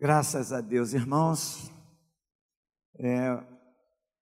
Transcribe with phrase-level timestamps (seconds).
[0.00, 1.72] Graças a Deus, irmãos.
[3.00, 3.44] É,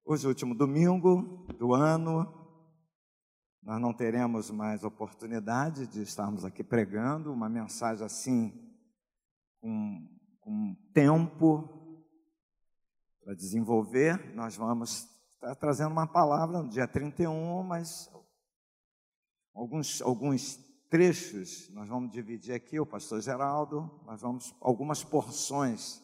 [0.06, 2.26] hoje é último domingo do ano.
[3.62, 8.54] Nós não teremos mais oportunidade de estarmos aqui pregando uma mensagem assim,
[9.61, 10.09] com,
[10.41, 11.69] com tempo
[13.22, 14.35] para desenvolver.
[14.35, 18.11] Nós vamos estar trazendo uma palavra no dia 31, mas
[19.55, 20.56] alguns, alguns
[20.97, 26.02] trechos, nós vamos dividir aqui, o pastor Geraldo, nós vamos algumas porções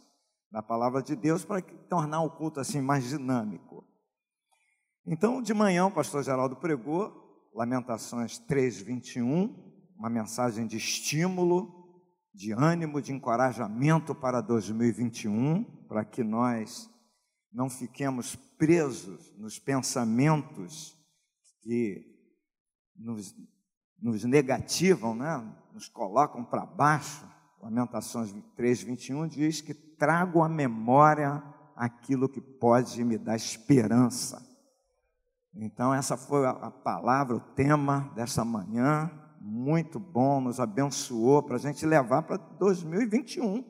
[0.51, 3.89] da palavra de Deus para tornar o culto assim mais dinâmico.
[5.07, 7.11] Então, de manhã, o pastor Geraldo pregou
[7.55, 9.55] Lamentações 3:21,
[9.97, 11.73] uma mensagem de estímulo,
[12.35, 16.91] de ânimo, de encorajamento para 2021, para que nós
[17.51, 20.95] não fiquemos presos nos pensamentos
[21.63, 22.05] que
[22.95, 23.35] nos
[24.03, 25.49] nos negativam, né?
[25.73, 27.25] nos colocam para baixo.
[27.63, 31.41] Lamentações 3, 21 diz que trago à memória
[31.77, 34.45] aquilo que pode me dar esperança.
[35.55, 39.11] Então, essa foi a palavra, o tema dessa manhã,
[39.41, 43.65] muito bom, nos abençoou para a gente levar para 2021.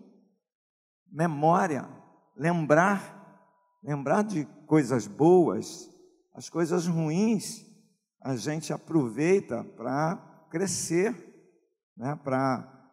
[1.11, 1.89] Memória,
[2.37, 3.37] lembrar,
[3.83, 5.91] lembrar de coisas boas,
[6.35, 7.67] as coisas ruins,
[8.23, 11.15] a gente aproveita para crescer,
[11.97, 12.93] né, para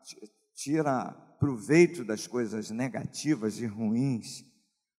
[0.55, 4.45] tirar proveito das coisas negativas e ruins,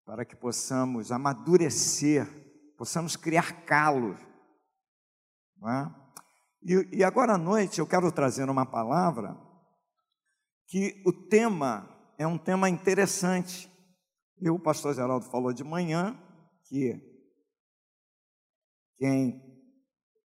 [0.05, 2.29] para que possamos amadurecer,
[2.77, 4.21] possamos criar calos.
[5.63, 5.91] É?
[6.63, 9.35] E, e agora à noite eu quero trazer uma palavra
[10.67, 13.71] que o tema é um tema interessante.
[14.39, 16.15] E o pastor Geraldo falou de manhã
[16.65, 17.01] que
[18.99, 19.50] quem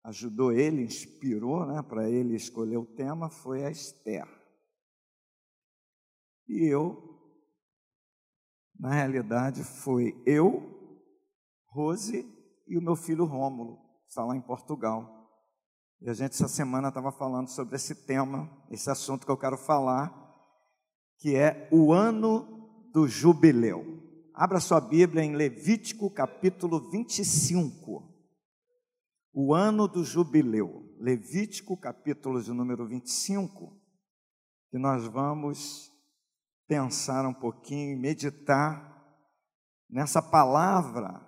[0.09, 4.27] ajudou ele, inspirou né, para ele escolher o tema foi a Esther.
[6.49, 6.97] E eu,
[8.79, 10.77] na realidade, foi eu,
[11.67, 12.27] Rose
[12.67, 15.15] e o meu filho Rômulo, está lá em Portugal.
[16.01, 19.59] E a gente essa semana estava falando sobre esse tema, esse assunto que eu quero
[19.59, 20.11] falar,
[21.19, 23.85] que é o ano do jubileu.
[24.33, 28.18] Abra sua Bíblia em Levítico capítulo 25
[29.33, 33.81] o ano do jubileu, Levítico capítulo de número 25,
[34.71, 35.91] que nós vamos
[36.67, 38.89] pensar um pouquinho meditar
[39.89, 41.25] nessa palavra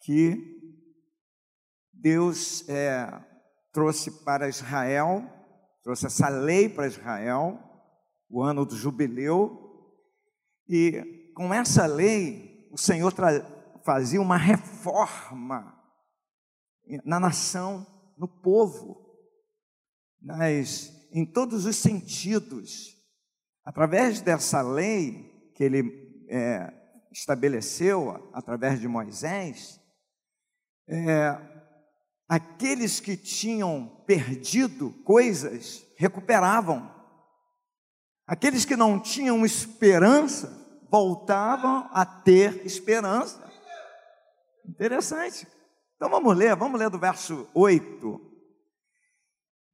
[0.00, 0.56] que
[1.92, 3.08] Deus é,
[3.72, 5.22] trouxe para Israel,
[5.82, 7.58] trouxe essa lei para Israel,
[8.30, 9.92] o ano do jubileu,
[10.68, 13.12] e com essa lei o Senhor
[13.84, 15.77] fazia uma reforma
[17.04, 19.08] na nação, no povo,
[20.20, 22.96] nas, em todos os sentidos.
[23.64, 26.72] Através dessa lei que ele é,
[27.12, 29.80] estabeleceu, através de Moisés,
[30.88, 31.36] é,
[32.28, 36.94] aqueles que tinham perdido coisas recuperavam.
[38.26, 40.56] Aqueles que não tinham esperança
[40.90, 43.50] voltavam a ter esperança.
[44.66, 45.46] Interessante.
[45.98, 48.20] Então vamos ler, vamos ler do verso 8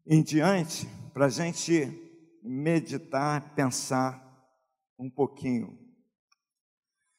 [0.06, 1.86] em diante, para a gente
[2.42, 4.24] meditar, pensar
[4.98, 5.78] um pouquinho.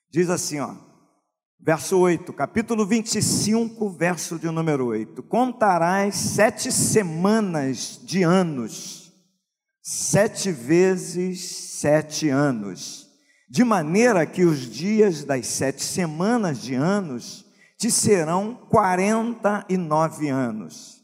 [0.10, 0.76] Diz assim, ó,
[1.60, 9.14] verso 8, capítulo 25, verso de número 8: Contarás sete semanas de anos,
[9.84, 13.08] sete vezes sete anos,
[13.48, 17.45] de maneira que os dias das sete semanas de anos
[17.86, 21.04] te serão 49 anos.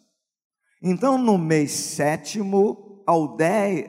[0.82, 3.88] Então, no mês sétimo, ao dez,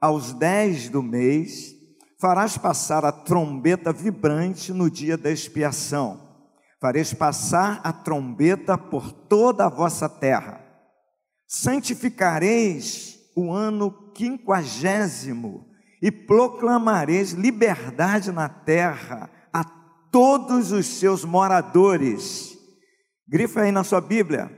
[0.00, 1.74] aos dez do mês,
[2.18, 6.22] farás passar a trombeta vibrante no dia da expiação.
[6.80, 10.58] Fareis passar a trombeta por toda a vossa terra.
[11.46, 15.66] Santificareis o ano quinquagésimo
[16.00, 19.28] e proclamareis liberdade na terra
[20.12, 22.56] todos os seus moradores.
[23.26, 24.52] Grifa aí na sua Bíblia.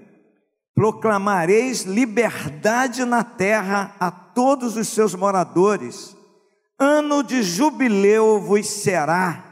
[0.74, 6.16] Proclamareis liberdade na terra a todos os seus moradores.
[6.76, 9.44] Ano de jubileu vos será,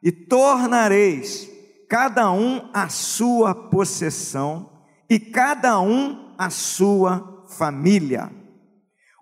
[0.00, 1.50] e tornareis
[1.88, 4.70] cada um a sua possessão
[5.10, 8.30] e cada um a sua família.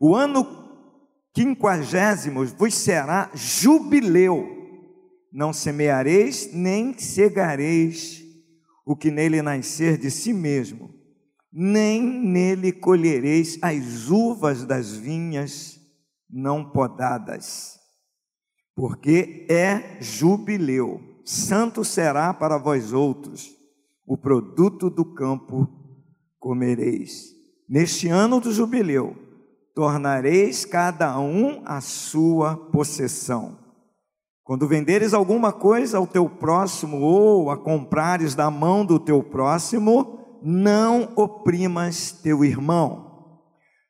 [0.00, 0.46] O ano
[1.34, 4.59] quinquagésimo vos será jubileu
[5.32, 8.22] não semeareis, nem cegareis
[8.84, 10.90] o que nele nascer de si mesmo,
[11.52, 15.78] nem nele colhereis as uvas das vinhas
[16.28, 17.78] não podadas.
[18.80, 21.02] porque é jubileu.
[21.22, 23.50] Santo será para vós outros,
[24.06, 25.68] o produto do campo
[26.38, 27.26] comereis.
[27.68, 29.14] Neste ano do jubileu,
[29.74, 33.59] tornareis cada um a sua possessão.
[34.50, 40.40] Quando venderes alguma coisa ao teu próximo ou a comprares da mão do teu próximo,
[40.42, 43.38] não oprimas teu irmão.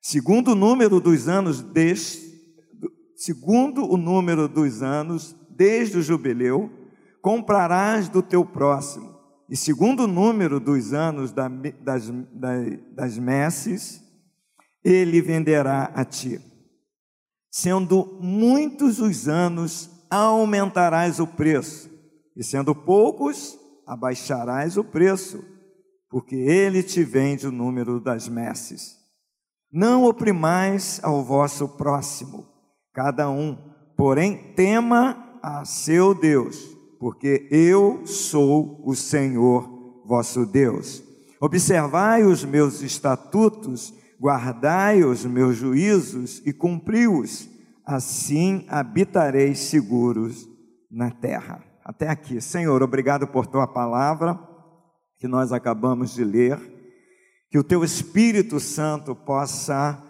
[0.03, 2.31] Segundo o número dos anos deste,
[3.17, 6.71] segundo o número dos anos desde o jubileu,
[7.23, 9.19] comprarás do teu próximo.
[9.49, 12.13] E segundo o número dos anos das, das,
[12.95, 14.03] das messes,
[14.85, 16.39] ele venderá a ti.
[17.51, 21.89] Sendo muitos os anos, aumentarás o preço,
[22.37, 25.45] e sendo poucos, abaixarás o preço,
[26.09, 28.99] porque ele te vende o número das messes.
[29.73, 32.47] Não oprimais ao vosso próximo,
[32.93, 33.57] cada um,
[33.97, 41.03] porém tema a seu Deus porque eu sou o Senhor vosso Deus.
[41.41, 47.49] Observai os meus estatutos, guardai os meus juízos e cumpri-os,
[47.85, 50.49] assim habitareis seguros
[50.91, 51.65] na terra.
[51.85, 52.41] Até aqui.
[52.41, 54.39] Senhor, obrigado por tua palavra
[55.19, 56.59] que nós acabamos de ler.
[57.51, 60.01] Que o teu Espírito Santo possa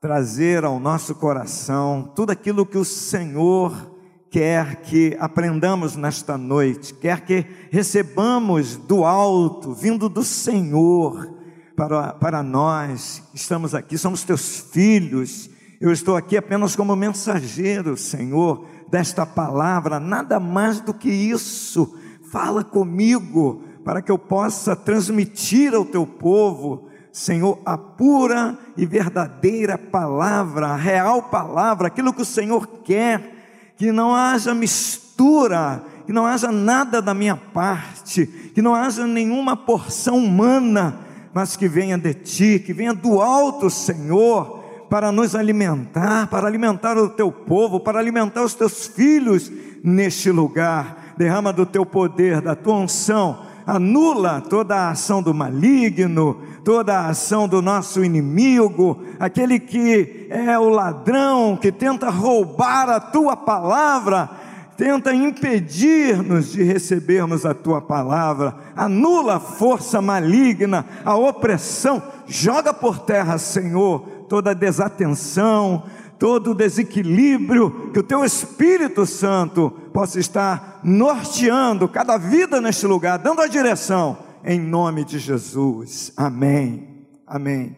[0.00, 3.96] trazer ao nosso coração tudo aquilo que o Senhor
[4.30, 11.34] quer que aprendamos nesta noite, quer que recebamos do alto, vindo do Senhor,
[11.76, 15.50] para, para nós, estamos aqui, somos teus filhos,
[15.80, 21.98] eu estou aqui apenas como mensageiro, Senhor, desta palavra, nada mais do que isso,
[22.30, 29.78] fala comigo, para que eu possa transmitir ao teu povo, Senhor, a pura e verdadeira
[29.78, 33.34] palavra, a real palavra, aquilo que o Senhor quer.
[33.78, 39.56] Que não haja mistura, que não haja nada da minha parte, que não haja nenhuma
[39.56, 41.00] porção humana,
[41.32, 44.65] mas que venha de ti, que venha do alto, Senhor,
[44.96, 49.52] para nos alimentar, para alimentar o teu povo, para alimentar os teus filhos
[49.84, 51.12] neste lugar.
[51.18, 57.08] Derrama do teu poder, da tua unção, anula toda a ação do maligno, toda a
[57.08, 64.30] ação do nosso inimigo, aquele que é o ladrão, que tenta roubar a tua palavra,
[64.78, 72.98] tenta impedir-nos de recebermos a tua palavra, anula a força maligna, a opressão, joga por
[73.00, 75.84] terra, Senhor, toda desatenção,
[76.18, 83.40] todo desequilíbrio, que o teu Espírito Santo possa estar norteando cada vida neste lugar, dando
[83.40, 86.12] a direção, em nome de Jesus.
[86.16, 87.06] Amém.
[87.26, 87.76] Amém.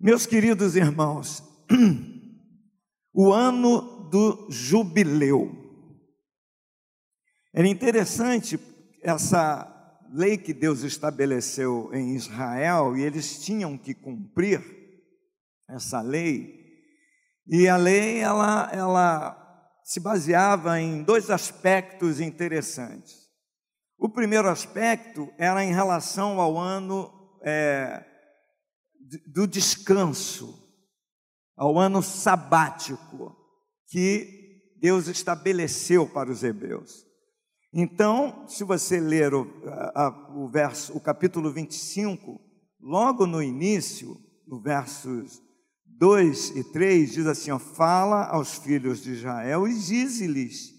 [0.00, 1.42] Meus queridos irmãos,
[3.14, 5.50] o ano do jubileu.
[7.52, 8.58] Era interessante
[9.02, 9.70] essa
[10.12, 14.83] lei que Deus estabeleceu em Israel e eles tinham que cumprir
[15.68, 16.64] essa lei
[17.46, 23.28] e a lei ela, ela se baseava em dois aspectos interessantes.
[23.98, 27.10] O primeiro aspecto era em relação ao ano
[27.44, 28.02] é,
[29.26, 30.58] do descanso,
[31.56, 33.36] ao ano sabático
[33.88, 37.04] que Deus estabeleceu para os hebreus.
[37.72, 39.46] Então, se você ler o,
[39.94, 42.40] a, o verso, o capítulo 25,
[42.80, 44.16] logo no início,
[44.46, 45.42] no versos
[45.98, 50.72] 2 e 3 diz assim: ó, fala aos filhos de Israel e dize-lhes: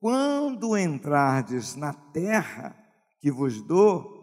[0.00, 2.76] quando entrardes na terra
[3.20, 4.20] que vos dou,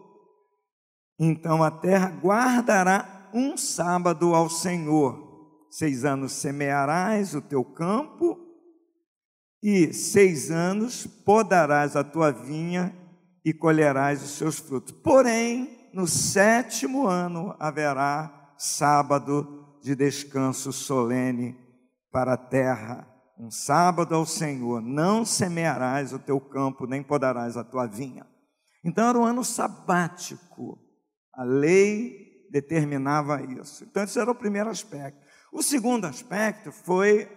[1.18, 5.28] então a terra guardará um sábado ao Senhor.
[5.70, 8.38] Seis anos semearás o teu campo,
[9.62, 12.94] e seis anos podarás a tua vinha
[13.44, 14.92] e colherás os seus frutos.
[14.92, 21.56] Porém, no sétimo ano haverá sábado de descanso solene
[22.10, 23.06] para a terra.
[23.38, 28.26] Um sábado ao Senhor, não semearás o teu campo, nem podarás a tua vinha.
[28.84, 30.78] Então era um ano sabático.
[31.34, 33.84] A lei determinava isso.
[33.84, 35.24] Então, esse era o primeiro aspecto.
[35.52, 37.28] O segundo aspecto foi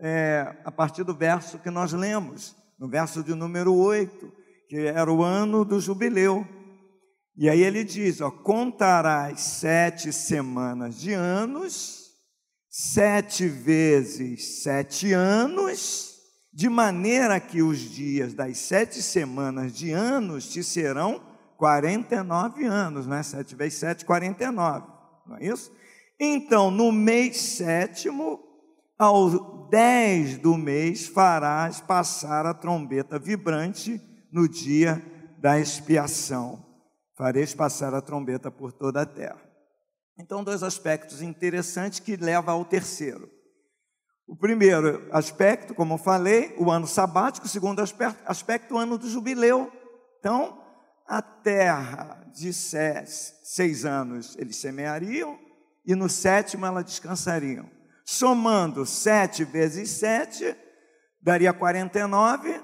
[0.00, 4.32] é, a partir do verso que nós lemos, no verso de número 8,
[4.68, 6.46] que era o ano do jubileu.
[7.36, 12.10] E aí ele diz: ó, contarás sete semanas de anos,
[12.70, 16.14] sete vezes sete anos,
[16.52, 21.20] de maneira que os dias das sete semanas de anos te serão
[21.56, 23.22] 49 anos, né?
[23.22, 24.86] Sete vezes sete, 49,
[25.26, 25.72] não é isso?
[26.20, 28.40] Então, no mês sétimo,
[28.96, 34.00] ao 10 do mês farás passar a trombeta vibrante
[34.32, 35.02] no dia
[35.38, 36.73] da expiação.
[37.16, 39.40] Fareis passar a trombeta por toda a terra.
[40.18, 43.30] Então, dois aspectos interessantes que levam ao terceiro.
[44.26, 47.46] O primeiro aspecto, como eu falei, o ano sabático.
[47.46, 49.70] O segundo aspecto, o ano do jubileu.
[50.18, 50.62] Então,
[51.06, 55.38] a terra de seis anos eles semeariam
[55.84, 57.70] e no sétimo ela descansariam.
[58.04, 60.56] Somando sete vezes sete,
[61.22, 62.60] daria 49,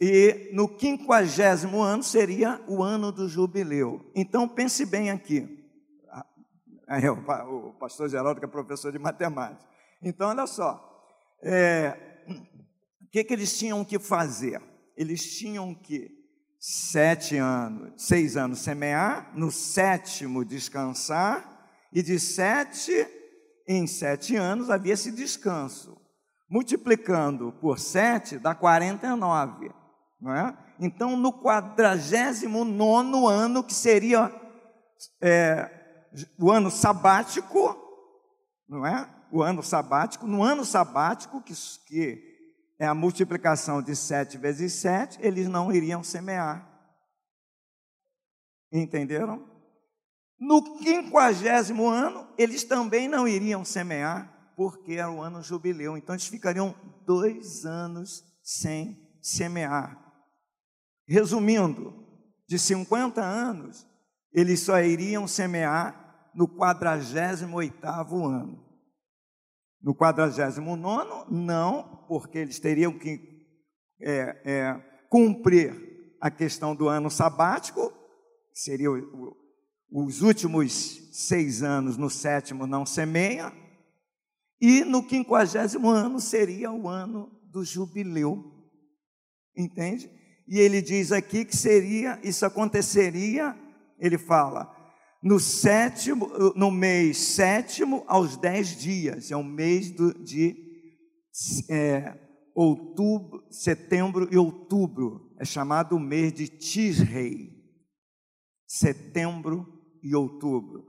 [0.00, 4.10] e no quinquagésimo ano seria o ano do jubileu.
[4.14, 5.64] Então pense bem aqui.
[6.88, 9.68] É, o pastor Geraldo, que é professor de matemática.
[10.00, 10.82] Então, olha só.
[11.42, 12.24] É,
[13.02, 14.62] o que, que eles tinham que fazer?
[14.96, 16.10] Eles tinham que
[16.58, 23.06] sete anos, seis anos semear, no sétimo descansar, e de sete
[23.66, 26.00] em sete anos havia esse descanso.
[26.48, 29.72] Multiplicando por sete dá 49,
[30.20, 30.56] não é?
[30.78, 34.32] Então, no quadragésimo nono ano, que seria
[35.20, 35.70] é,
[36.38, 37.76] o ano sabático,
[38.68, 39.08] não é?
[39.32, 41.52] O ano sabático, no ano sabático, que,
[41.86, 42.36] que
[42.78, 46.66] é a multiplicação de sete vezes sete, eles não iriam semear.
[48.70, 49.44] Entenderam?
[50.38, 55.96] No quinquagésimo ano, eles também não iriam semear, porque era o ano jubileu.
[55.96, 56.74] Então, eles ficariam
[57.06, 60.02] dois anos sem semear.
[61.06, 61.94] Resumindo,
[62.48, 63.86] de 50 anos,
[64.32, 68.64] eles só iriam semear no quadragésimo oitavo ano.
[69.80, 73.20] No quadragésimo nono, não, porque eles teriam que
[74.00, 74.74] é, é,
[75.08, 77.92] cumprir a questão do ano sabático,
[78.52, 79.46] seria o, o
[79.90, 83.52] os últimos seis anos, no sétimo não semeia,
[84.60, 88.44] e no quinquagésimo ano seria o ano do jubileu,
[89.56, 90.10] entende?
[90.48, 93.56] E ele diz aqui que seria, isso aconteceria,
[93.98, 94.72] ele fala,
[95.22, 100.56] no sétimo, no mês sétimo aos dez dias, é o mês do, de
[101.68, 102.16] é,
[102.54, 107.50] outubro, setembro e outubro, é chamado o mês de Tisrei,
[108.66, 109.66] setembro
[110.02, 110.86] e outubro.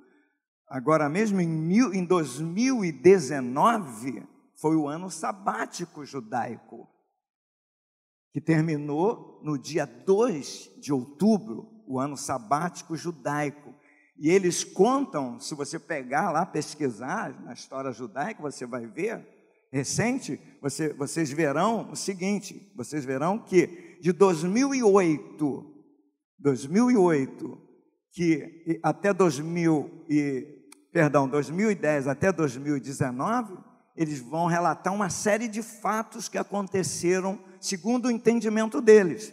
[0.69, 4.21] Agora mesmo em, mil, em 2019
[4.59, 6.89] foi o ano sabático judaico,
[8.33, 13.73] que terminou no dia 2 de outubro, o ano sabático judaico.
[14.17, 19.25] E eles contam, se você pegar lá, pesquisar na história judaica, você vai ver,
[19.71, 25.73] recente, você, vocês verão o seguinte: vocês verão que de 2008,
[26.39, 27.67] 2008
[28.17, 30.56] que até 2000 e,
[30.97, 33.55] perdão, 2010 até 2019,
[33.95, 39.31] eles vão relatar uma série de fatos que aconteceram segundo o entendimento deles.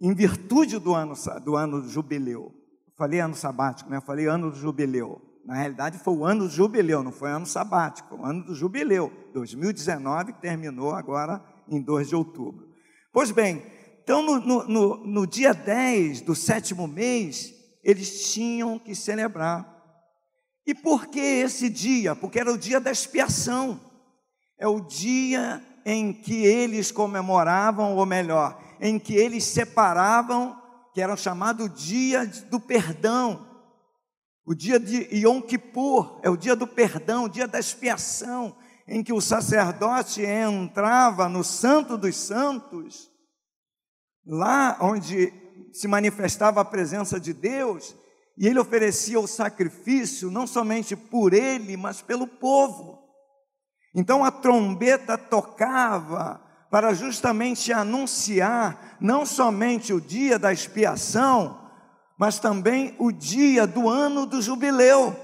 [0.00, 1.14] Em virtude do ano,
[1.44, 2.54] do ano do jubileu.
[2.96, 4.00] Falei ano sabático, né?
[4.00, 5.20] Falei ano do jubileu.
[5.44, 9.12] Na realidade, foi o ano do jubileu, não foi ano sabático, o ano do jubileu,
[9.34, 12.68] 2019, que terminou agora em 2 de outubro.
[13.12, 13.64] Pois bem,
[14.04, 17.55] então, no, no, no, dia 10 do sétimo mês,
[17.86, 19.64] eles tinham que celebrar.
[20.66, 22.16] E por que esse dia?
[22.16, 23.80] Porque era o dia da expiação.
[24.58, 30.60] É o dia em que eles comemoravam, ou melhor, em que eles separavam,
[30.92, 33.46] que era chamado dia do perdão.
[34.44, 38.56] O dia de Yom Kippur é o dia do perdão, o dia da expiação,
[38.88, 43.08] em que o sacerdote entrava no Santo dos Santos
[44.26, 45.32] lá onde
[45.76, 47.94] se manifestava a presença de Deus,
[48.38, 52.98] e ele oferecia o sacrifício não somente por ele, mas pelo povo.
[53.94, 56.40] Então a trombeta tocava
[56.70, 61.60] para justamente anunciar não somente o dia da expiação,
[62.18, 65.14] mas também o dia do ano do jubileu.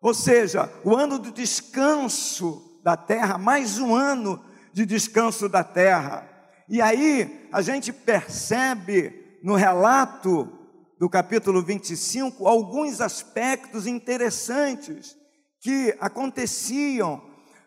[0.00, 6.26] Ou seja, o ano do descanso da terra, mais um ano de descanso da terra.
[6.68, 10.50] E aí a gente percebe no relato
[10.98, 15.14] do capítulo 25 alguns aspectos interessantes
[15.60, 17.22] que aconteciam.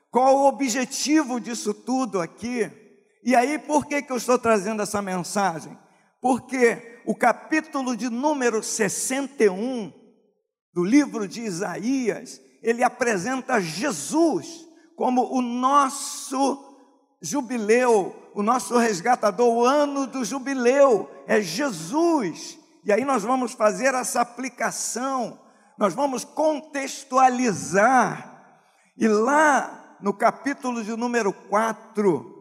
[0.09, 2.67] Qual o objetivo disso tudo aqui?
[3.23, 5.77] E aí, por que, que eu estou trazendo essa mensagem?
[6.19, 9.93] Porque o capítulo de número 61
[10.73, 16.75] do livro de Isaías, ele apresenta Jesus como o nosso
[17.21, 22.59] jubileu, o nosso resgatador, o ano do jubileu, é Jesus.
[22.85, 25.39] E aí nós vamos fazer essa aplicação,
[25.75, 28.61] nós vamos contextualizar
[28.95, 32.35] E lá no capítulo de número 4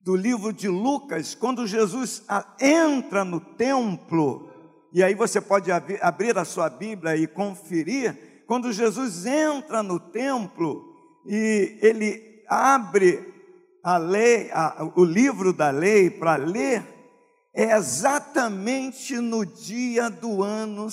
[0.00, 2.24] do livro de Lucas, quando Jesus
[2.58, 4.48] entra no templo,
[4.94, 10.86] e aí você pode abrir a sua Bíblia e conferir, quando Jesus entra no templo
[11.26, 13.39] e ele abre
[13.82, 16.84] a lei, a, o livro da lei para ler,
[17.54, 20.88] é exatamente no dia do ano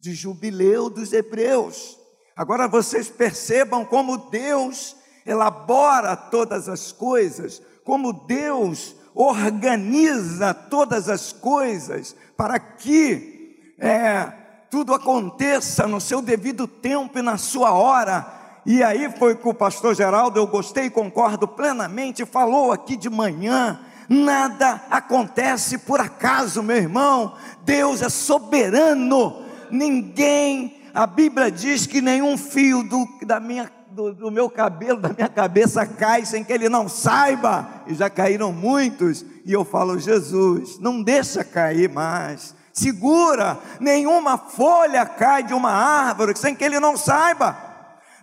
[0.00, 1.98] de jubileu dos hebreus.
[2.36, 12.16] Agora vocês percebam como Deus elabora todas as coisas, como Deus organiza todas as coisas
[12.36, 14.24] para que é,
[14.70, 18.41] tudo aconteça no seu devido tempo e na sua hora.
[18.64, 23.10] E aí foi que o pastor Geraldo, eu gostei e concordo plenamente, falou aqui de
[23.10, 23.80] manhã.
[24.08, 27.34] Nada acontece por acaso, meu irmão.
[27.64, 29.42] Deus é soberano.
[29.70, 35.10] Ninguém, a Bíblia diz que nenhum fio do, da minha do, do, meu cabelo, da
[35.10, 39.98] minha cabeça cai sem que ele não saiba, e já caíram muitos, e eu falo,
[39.98, 46.80] Jesus, não deixa cair mais, segura, nenhuma folha cai de uma árvore sem que ele
[46.80, 47.54] não saiba,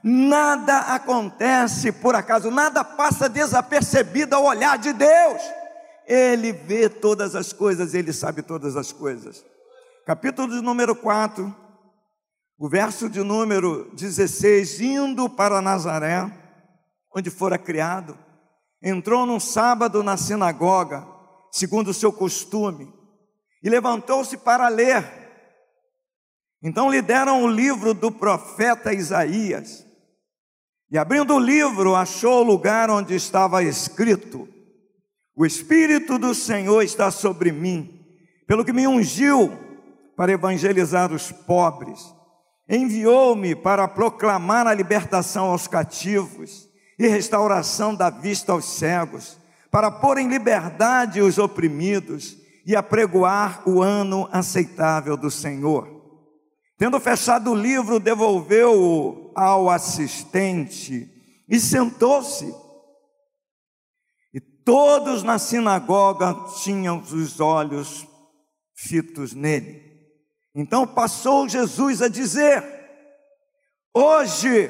[0.03, 5.41] nada acontece por acaso, nada passa desapercebido ao olhar de Deus,
[6.05, 9.45] ele vê todas as coisas, ele sabe todas as coisas.
[10.05, 11.55] Capítulo de número 4,
[12.57, 16.29] o verso de número 16: indo para Nazaré,
[17.15, 18.17] onde fora criado,
[18.81, 21.07] entrou num sábado na sinagoga,
[21.51, 22.91] segundo o seu costume,
[23.61, 25.19] e levantou-se para ler.
[26.61, 29.85] Então lhe deram o livro do profeta Isaías.
[30.91, 34.47] E abrindo o livro, achou o lugar onde estava escrito:
[35.35, 38.05] O Espírito do Senhor está sobre mim,
[38.47, 39.51] pelo que me ungiu
[40.15, 42.19] para evangelizar os pobres
[42.69, 46.69] enviou-me para proclamar a libertação aos cativos
[46.99, 49.39] e restauração da vista aos cegos,
[49.71, 55.87] para pôr em liberdade os oprimidos e apregoar o ano aceitável do Senhor.
[56.77, 61.07] Tendo fechado o livro, devolveu-o ao assistente
[61.47, 62.53] e sentou-se.
[64.33, 68.07] E todos na sinagoga tinham os olhos
[68.75, 69.81] fitos nele.
[70.53, 72.63] Então passou Jesus a dizer:
[73.93, 74.69] Hoje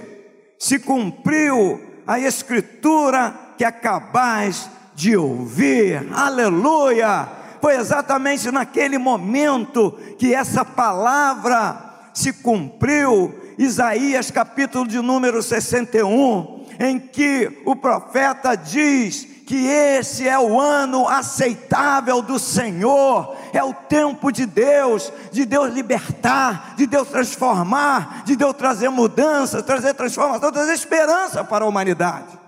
[0.60, 6.08] se cumpriu a escritura que acabais de ouvir.
[6.14, 7.28] Aleluia!
[7.62, 13.39] Foi exatamente naquele momento que essa palavra se cumpriu.
[13.60, 21.06] Isaías capítulo de número 61, em que o profeta diz que esse é o ano
[21.10, 28.38] aceitável do Senhor, é o tempo de Deus, de Deus libertar, de Deus transformar, de
[28.38, 32.40] Deus trazer mudança, trazer transformação, trazer esperança para a humanidade,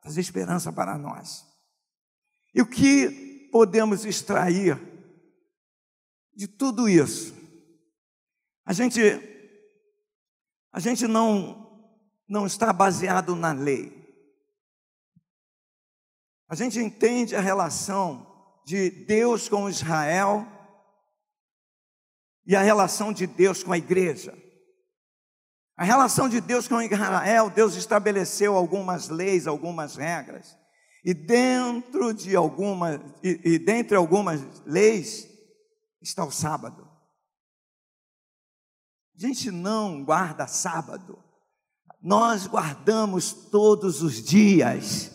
[0.00, 1.44] trazer esperança para nós.
[2.54, 4.80] E o que podemos extrair
[6.34, 7.34] de tudo isso?
[8.64, 9.00] A gente,
[10.74, 11.88] a gente não,
[12.28, 13.96] não está baseado na lei.
[16.48, 18.26] A gente entende a relação
[18.66, 20.44] de Deus com Israel
[22.44, 24.36] e a relação de Deus com a igreja.
[25.76, 30.58] A relação de Deus com Israel, Deus estabeleceu algumas leis, algumas regras.
[31.04, 35.28] E dentro de algumas, e, e dentre algumas leis,
[36.02, 36.83] está o sábado.
[39.16, 41.18] A gente não guarda sábado,
[42.02, 45.14] nós guardamos todos os dias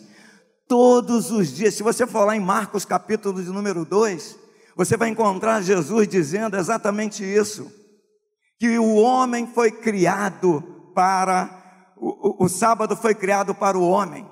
[0.70, 1.74] todos os dias.
[1.74, 4.38] Se você for lá em Marcos capítulo de número 2,
[4.76, 7.68] você vai encontrar Jesus dizendo exatamente isso:
[8.56, 10.62] que o homem foi criado
[10.94, 14.24] para, o, o, o sábado foi criado para o homem,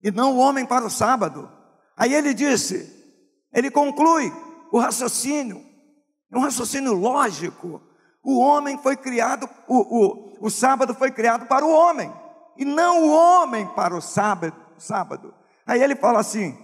[0.00, 1.50] e não o homem para o sábado.
[1.96, 2.88] Aí ele disse,
[3.52, 4.32] ele conclui
[4.70, 5.60] o raciocínio,
[6.32, 7.82] um raciocínio lógico.
[8.22, 12.12] O homem foi criado, o, o, o sábado foi criado para o homem,
[12.56, 14.54] e não o homem para o sábado.
[14.78, 15.34] sábado.
[15.66, 16.58] Aí ele fala assim: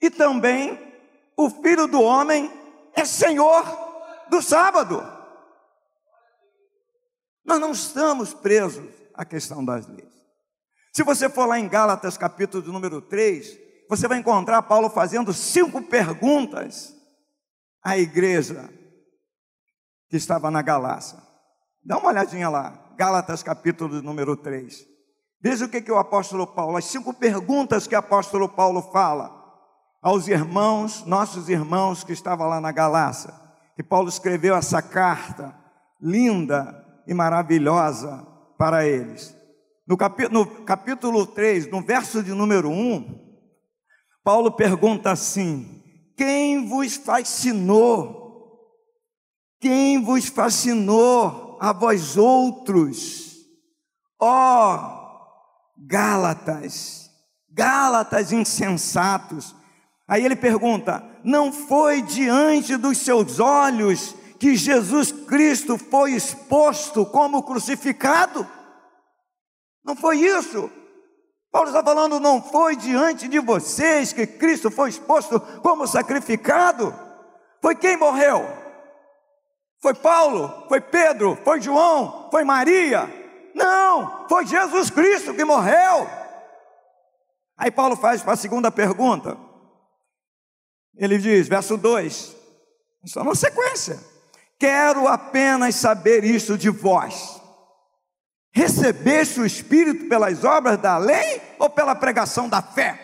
[0.00, 0.78] e também
[1.36, 2.50] o filho do homem
[2.94, 3.64] é senhor
[4.28, 5.02] do sábado.
[7.44, 10.12] Nós não estamos presos à questão das leis.
[10.92, 15.82] Se você for lá em Gálatas, capítulo número 3, você vai encontrar Paulo fazendo cinco
[15.82, 16.94] perguntas
[17.82, 18.70] à igreja
[20.08, 21.18] que estava na Galácia.
[21.84, 24.86] Dá uma olhadinha lá, Gálatas, capítulo número 3.
[25.42, 29.44] Veja o que, que o apóstolo Paulo, as cinco perguntas que o apóstolo Paulo fala
[30.02, 33.32] aos irmãos, nossos irmãos que estavam lá na Galácia,
[33.76, 35.54] que Paulo escreveu essa carta
[36.00, 38.26] linda e maravilhosa
[38.58, 39.36] para eles.
[39.86, 43.24] No capítulo, no capítulo 3, no verso de número 1,
[44.22, 45.82] Paulo pergunta assim:
[46.16, 48.23] Quem vos fascinou?
[49.64, 53.46] Quem vos fascinou a vós outros?
[54.20, 57.10] Ó oh, Gálatas,
[57.50, 59.56] Gálatas insensatos.
[60.06, 67.42] Aí ele pergunta: Não foi diante dos seus olhos que Jesus Cristo foi exposto como
[67.42, 68.46] crucificado?
[69.82, 70.70] Não foi isso.
[71.50, 76.94] Paulo está falando, não foi diante de vocês que Cristo foi exposto como sacrificado.
[77.62, 78.63] Foi quem morreu?
[79.84, 80.64] Foi Paulo?
[80.66, 81.38] Foi Pedro?
[81.44, 82.30] Foi João?
[82.30, 83.06] Foi Maria?
[83.54, 86.08] Não, foi Jesus Cristo que morreu.
[87.54, 89.36] Aí Paulo faz para a segunda pergunta.
[90.96, 92.34] Ele diz, verso 2,
[93.04, 94.00] só uma sequência.
[94.58, 97.38] Quero apenas saber isso de vós.
[98.54, 102.98] Recebeste o Espírito pelas obras da lei ou pela pregação da fé?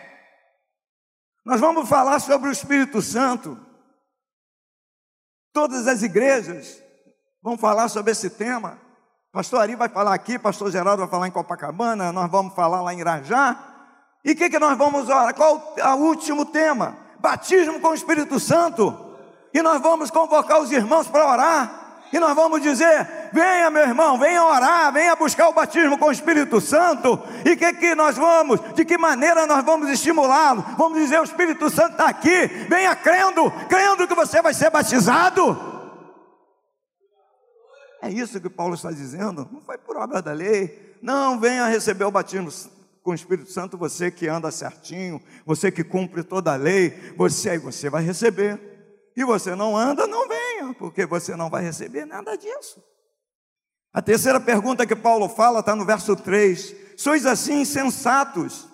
[1.44, 3.69] Nós vamos falar sobre o Espírito Santo.
[5.52, 6.82] Todas as igrejas
[7.42, 8.78] vão falar sobre esse tema.
[9.32, 12.92] Pastor Ari vai falar aqui, pastor Geraldo vai falar em Copacabana, nós vamos falar lá
[12.92, 13.56] em Irajá.
[14.24, 15.34] E o que, que nós vamos orar?
[15.34, 16.96] Qual o último tema?
[17.20, 19.16] Batismo com o Espírito Santo.
[19.54, 21.79] E nós vamos convocar os irmãos para orar.
[22.12, 26.12] E nós vamos dizer: venha, meu irmão, venha orar, venha buscar o batismo com o
[26.12, 27.20] Espírito Santo.
[27.44, 30.64] E que, que nós vamos, de que maneira nós vamos estimulá-lo?
[30.76, 35.70] Vamos dizer: o Espírito Santo está aqui, venha crendo, crendo que você vai ser batizado.
[38.02, 40.96] É isso que Paulo está dizendo, não foi por obra da lei.
[41.02, 42.50] Não venha receber o batismo
[43.02, 47.50] com o Espírito Santo, você que anda certinho, você que cumpre toda a lei, você
[47.50, 48.60] aí você vai receber.
[49.16, 50.28] E você não anda, não
[50.72, 52.82] porque você não vai receber nada disso.
[53.92, 58.68] A terceira pergunta que Paulo fala está no verso 3: Sois assim insensatos,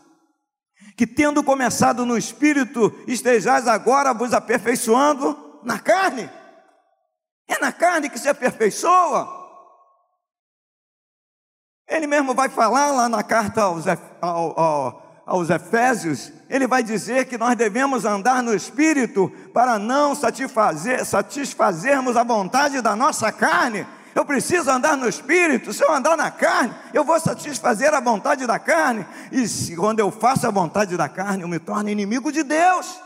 [0.97, 6.31] que tendo começado no espírito, estejais agora vos aperfeiçoando na carne.
[7.49, 9.45] É na carne que se aperfeiçoa.
[11.89, 17.25] Ele mesmo vai falar lá na carta aos, ao, ao, aos Efésios, ele vai dizer
[17.25, 23.85] que nós devemos andar no Espírito para não satisfazer, satisfazermos a vontade da nossa carne.
[24.15, 28.47] Eu preciso andar no Espírito, se eu andar na carne, eu vou satisfazer a vontade
[28.47, 32.31] da carne, e se, quando eu faço a vontade da carne, eu me torno inimigo
[32.31, 32.99] de Deus.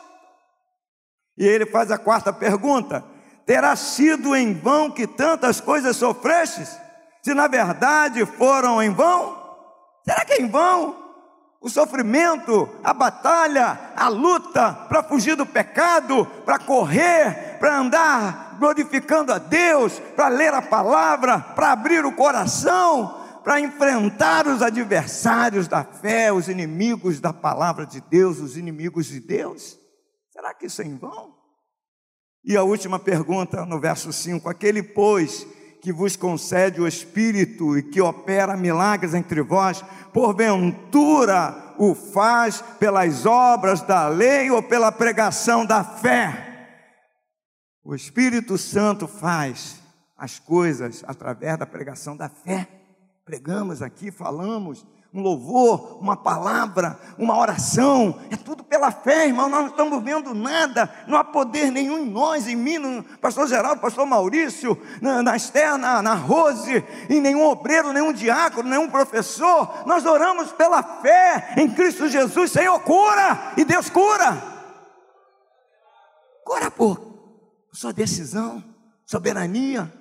[1.39, 3.03] E ele faz a quarta pergunta:
[3.47, 6.79] terá sido em vão que tantas coisas sofrestes?
[7.23, 9.37] Se na verdade foram em vão?
[10.05, 11.00] Será que é em vão?
[11.61, 19.33] O sofrimento, a batalha, a luta para fugir do pecado, para correr, para andar glorificando
[19.33, 25.83] a Deus, para ler a palavra, para abrir o coração, para enfrentar os adversários da
[25.83, 29.79] fé, os inimigos da palavra de Deus, os inimigos de Deus.
[30.31, 31.35] Será que isso é em vão?
[32.45, 35.47] E a última pergunta no verso 5: aquele, pois,
[35.81, 43.25] que vos concede o Espírito e que opera milagres entre vós, porventura o faz pelas
[43.25, 46.51] obras da lei ou pela pregação da fé?
[47.83, 49.81] O Espírito Santo faz
[50.17, 52.69] as coisas através da pregação da fé.
[53.25, 59.49] Pregamos aqui, falamos, um louvor, uma palavra, uma oração, é tudo pela fé, irmão.
[59.49, 63.49] Nós não estamos vendo nada, não há poder nenhum em nós, em mim, no pastor
[63.49, 68.89] Geraldo, pastor Maurício, na, na Esther, na, na Rose, em nenhum obreiro, nenhum diácono, nenhum
[68.89, 69.85] professor.
[69.85, 74.41] Nós oramos pela fé em Cristo Jesus, Senhor, cura, e Deus cura.
[76.45, 77.01] Cura por
[77.73, 78.63] sua decisão,
[79.05, 79.93] soberania.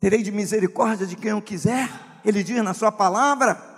[0.00, 1.88] Terei de misericórdia de quem eu quiser,
[2.24, 3.75] Ele diz na Sua palavra.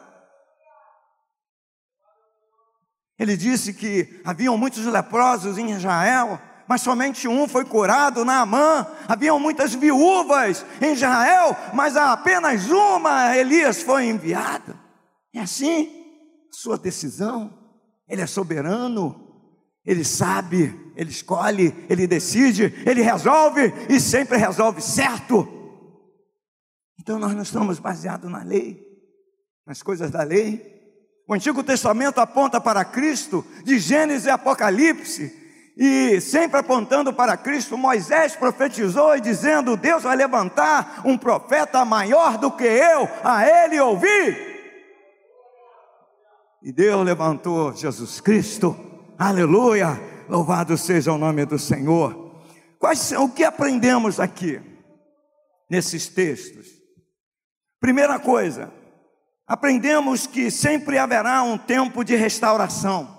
[3.18, 8.86] Ele disse que haviam muitos leprosos em Israel, mas somente um foi curado, Naamã.
[9.08, 14.78] Haviam muitas viúvas em Israel, mas apenas uma, Elias, foi enviado.
[15.34, 15.90] É assim,
[16.52, 17.52] sua decisão.
[18.06, 19.28] Ele é soberano,
[19.84, 25.46] ele sabe, ele escolhe, ele decide, ele resolve e sempre resolve certo.
[26.98, 28.86] Então nós não estamos baseados na lei,
[29.66, 30.77] nas coisas da lei,
[31.28, 35.36] o Antigo Testamento aponta para Cristo, de Gênesis e Apocalipse,
[35.76, 42.38] e sempre apontando para Cristo, Moisés profetizou e dizendo: Deus vai levantar um profeta maior
[42.38, 44.48] do que eu, a ele ouvir.
[46.62, 48.74] E Deus levantou Jesus Cristo,
[49.18, 52.42] aleluia, louvado seja o nome do Senhor.
[52.78, 54.60] Quais o que aprendemos aqui,
[55.70, 56.66] nesses textos?
[57.78, 58.72] Primeira coisa,
[59.48, 63.16] aprendemos que sempre haverá um tempo de restauração.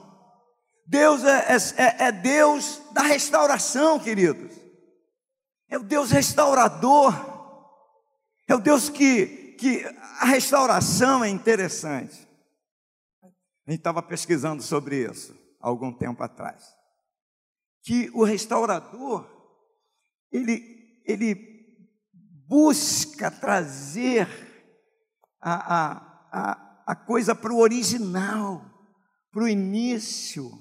[0.86, 4.56] Deus é, é, é, Deus da restauração, queridos.
[5.68, 7.14] É o Deus restaurador.
[8.48, 9.84] É o Deus que, que
[10.20, 12.28] a restauração é interessante.
[13.24, 16.76] A gente estava pesquisando sobre isso algum tempo atrás.
[17.84, 19.28] Que o restaurador,
[20.32, 21.36] ele, ele
[22.48, 24.28] busca trazer
[25.40, 28.66] a, a, a, a coisa para o original,
[29.32, 30.52] para o início.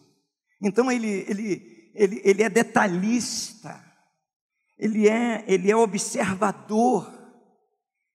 [0.63, 3.85] Então ele, ele, ele, ele é detalhista,
[4.79, 7.13] ele é, ele é observador,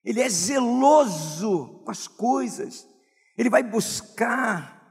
[0.03, 2.87] ele é zeloso com as coisas,
[3.37, 4.81] ele vai buscar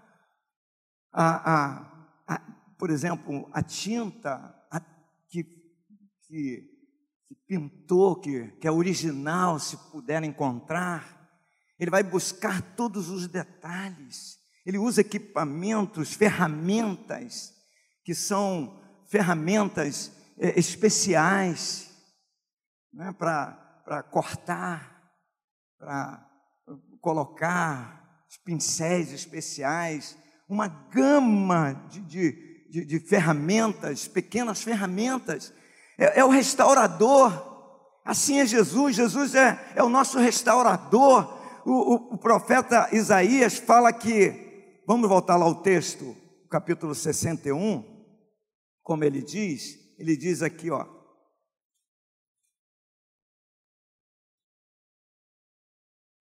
[1.13, 2.41] a, a, a
[2.79, 4.81] por exemplo, a tinta a,
[5.29, 5.45] que,
[6.27, 6.69] que,
[7.29, 11.22] que, pintou, que, que é original, se puder encontrar,
[11.83, 17.53] ele vai buscar todos os detalhes, ele usa equipamentos, ferramentas,
[18.05, 21.91] que são ferramentas é, especiais
[22.95, 25.13] né, para cortar,
[25.77, 26.25] para
[27.01, 30.17] colocar pincéis especiais,
[30.49, 35.53] uma gama de, de, de, de ferramentas, pequenas ferramentas.
[35.99, 37.51] É, é, o restaurador.
[38.05, 38.95] Assim é Jesus.
[38.95, 41.42] Jesus é, é o nosso restaurador.
[41.65, 46.17] O, o, profeta Isaías fala que, vamos voltar lá ao texto,
[46.51, 47.85] capítulo 61,
[48.83, 50.87] como ele diz, ele diz aqui, ó.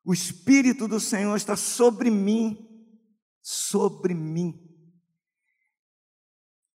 [0.04, 2.68] O Espírito do Senhor está sobre mim,
[3.42, 4.68] sobre mim.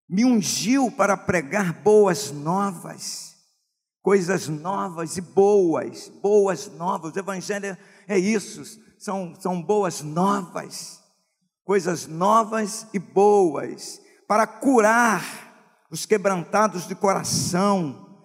[0.08, 3.36] Me ungiu para pregar boas novas,
[4.00, 7.14] coisas novas e boas, boas novas.
[7.14, 7.76] O Evangelho
[8.08, 8.62] é isso,
[8.98, 11.00] são, são boas novas,
[11.64, 15.22] coisas novas e boas, para curar
[15.90, 18.24] os quebrantados de coração,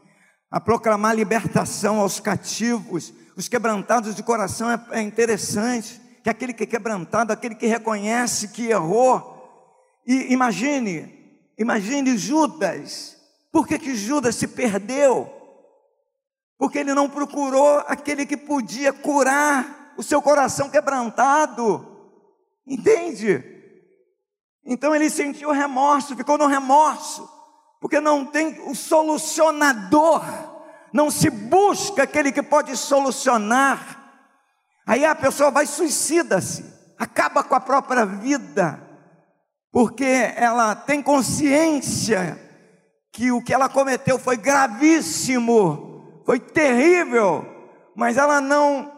[0.49, 3.13] a proclamar libertação aos cativos.
[3.37, 8.49] Os quebrantados de coração é, é interessante que aquele que é quebrantado, aquele que reconhece
[8.49, 9.31] que errou.
[10.05, 13.17] E imagine, imagine Judas.
[13.51, 15.40] Por que, que Judas se perdeu?
[16.61, 21.83] Porque ele não procurou aquele que podia curar o seu coração quebrantado.
[22.67, 23.43] Entende?
[24.63, 27.27] Então ele sentiu remorso, ficou no remorso,
[27.81, 30.23] porque não tem o solucionador,
[30.93, 34.13] não se busca aquele que pode solucionar.
[34.85, 36.63] Aí a pessoa vai suicida-se,
[36.99, 38.79] acaba com a própria vida,
[39.71, 42.39] porque ela tem consciência
[43.11, 45.89] que o que ela cometeu foi gravíssimo,
[46.25, 47.45] foi terrível,
[47.95, 48.91] mas ela não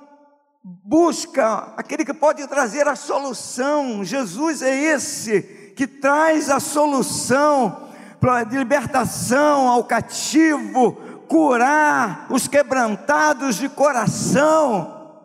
[0.63, 4.03] busca aquele que pode trazer a solução.
[4.03, 5.41] Jesus é esse
[5.75, 10.93] que traz a solução para libertação ao cativo,
[11.27, 15.21] curar os quebrantados de coração.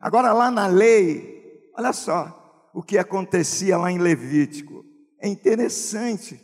[0.00, 4.84] Agora, lá na lei, olha só o que acontecia lá em Levítico.
[5.20, 6.40] É interessante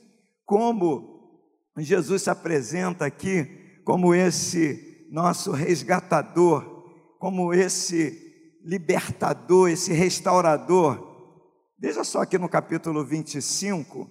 [0.46, 1.18] como
[1.76, 6.62] Jesus se apresenta aqui como esse nosso resgatador,
[7.18, 11.06] como esse libertador, esse restaurador.
[11.78, 14.10] Veja só aqui no capítulo 25,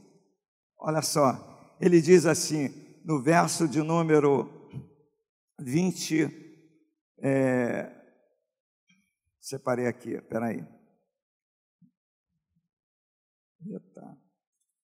[0.79, 2.69] olha só, ele diz assim,
[3.03, 4.49] no verso de número
[5.59, 6.45] 20,
[7.19, 7.97] é,
[9.47, 10.61] Separei aqui, espera aí.
[13.65, 14.21] Eita,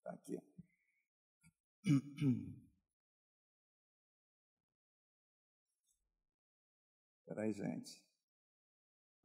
[0.02, 0.40] tá aqui.
[7.34, 8.00] Espera aí, gente.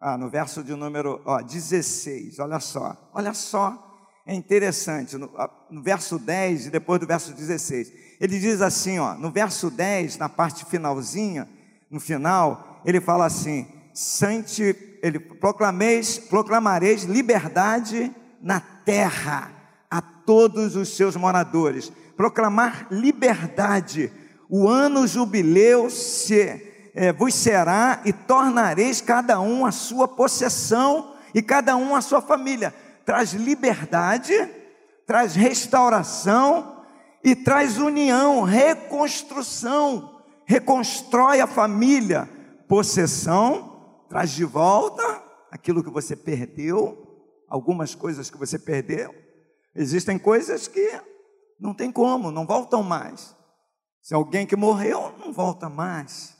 [0.00, 3.10] Ah, no verso de número ó, 16, olha só.
[3.12, 5.18] Olha só, é interessante.
[5.18, 5.30] No,
[5.70, 7.92] no verso 10 e depois do verso 16.
[8.18, 11.46] Ele diz assim, ó, no verso 10, na parte finalzinha,
[11.90, 19.52] no final, ele fala assim: Sante ele proclameis, proclamareis liberdade na terra
[19.90, 21.92] a todos os seus moradores.
[22.16, 24.10] Proclamar liberdade.
[24.48, 26.67] O ano jubileu se,
[26.98, 32.20] é, vos será e tornareis cada um a sua possessão e cada um a sua
[32.20, 32.74] família.
[33.06, 34.34] Traz liberdade,
[35.06, 36.82] traz restauração
[37.22, 40.22] e traz união, reconstrução.
[40.44, 42.28] Reconstrói a família,
[42.66, 43.76] possessão
[44.08, 46.98] traz de volta aquilo que você perdeu,
[47.48, 49.14] algumas coisas que você perdeu.
[49.72, 51.00] Existem coisas que
[51.60, 53.36] não tem como, não voltam mais.
[54.02, 56.37] Se alguém que morreu, não volta mais.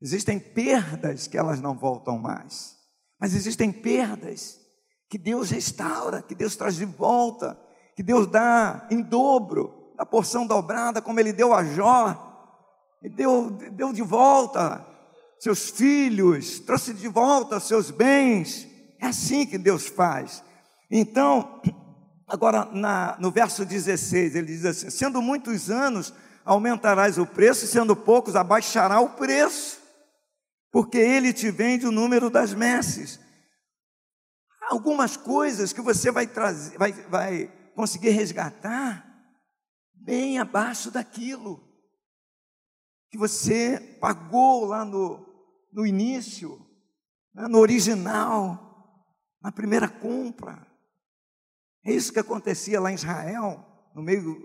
[0.00, 2.76] Existem perdas que elas não voltam mais.
[3.18, 4.60] Mas existem perdas
[5.08, 7.58] que Deus restaura, que Deus traz de volta,
[7.94, 12.26] que Deus dá em dobro, a porção dobrada, como Ele deu a Jó,
[13.02, 14.84] e deu, deu de volta
[15.38, 18.66] seus filhos, trouxe de volta seus bens.
[18.98, 20.42] É assim que Deus faz.
[20.90, 21.60] Então,
[22.26, 26.12] agora na, no verso 16, ele diz assim: sendo muitos anos,
[26.44, 29.78] aumentarás o preço, sendo poucos, abaixará o preço,
[30.76, 33.18] porque ele te vende o número das messes.
[34.68, 39.02] Algumas coisas que você vai trazer, vai, vai conseguir resgatar
[39.94, 41.66] bem abaixo daquilo
[43.08, 45.26] que você pagou lá no,
[45.72, 46.60] no início,
[47.34, 49.02] né, no original,
[49.40, 50.70] na primeira compra.
[51.86, 54.36] É isso que acontecia lá em Israel, no meio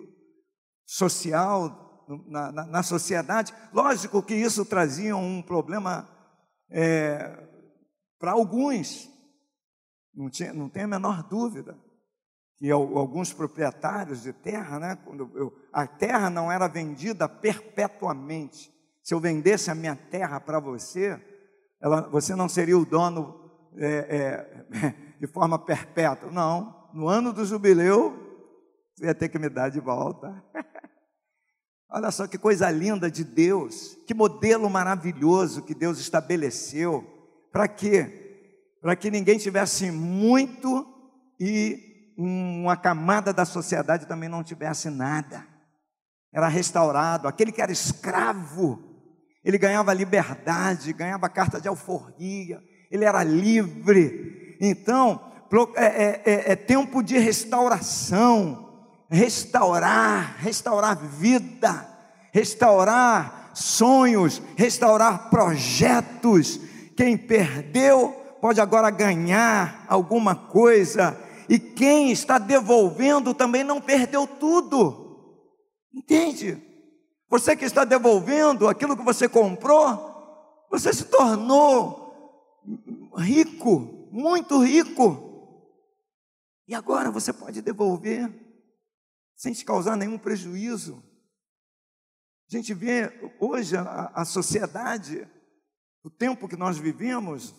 [0.85, 3.53] social, na, na, na sociedade.
[3.73, 6.10] Lógico que isso trazia um problema
[6.71, 7.47] é,
[8.17, 9.09] para alguns,
[10.13, 11.77] não, tinha, não tem a menor dúvida
[12.57, 18.71] que alguns proprietários de terra, né, quando eu, a terra não era vendida perpetuamente.
[19.01, 21.19] Se eu vendesse a minha terra para você,
[21.81, 24.45] ela, você não seria o dono é,
[24.77, 26.29] é, de forma perpétua.
[26.31, 28.15] Não, no ano do jubileu,
[28.93, 30.43] você ia ter que me dar de volta.
[31.93, 37.05] Olha só que coisa linda de Deus, que modelo maravilhoso que Deus estabeleceu.
[37.51, 38.77] Para quê?
[38.81, 40.87] Para que ninguém tivesse muito
[41.37, 45.45] e uma camada da sociedade também não tivesse nada.
[46.33, 47.27] Era restaurado.
[47.27, 48.79] Aquele que era escravo,
[49.43, 54.57] ele ganhava liberdade, ganhava carta de alforria, ele era livre.
[54.61, 55.19] Então,
[55.75, 58.70] é, é, é, é tempo de restauração
[59.11, 61.85] restaurar, restaurar vida,
[62.31, 66.59] restaurar sonhos, restaurar projetos.
[66.95, 71.19] Quem perdeu pode agora ganhar alguma coisa
[71.49, 75.35] e quem está devolvendo também não perdeu tudo.
[75.93, 76.57] Entende?
[77.29, 80.09] Você que está devolvendo aquilo que você comprou,
[80.71, 82.01] você se tornou
[83.17, 85.29] rico, muito rico.
[86.65, 88.29] E agora você pode devolver
[89.41, 91.03] sem te causar nenhum prejuízo.
[92.47, 95.27] A gente vê hoje a, a sociedade,
[96.03, 97.55] o tempo que nós vivemos,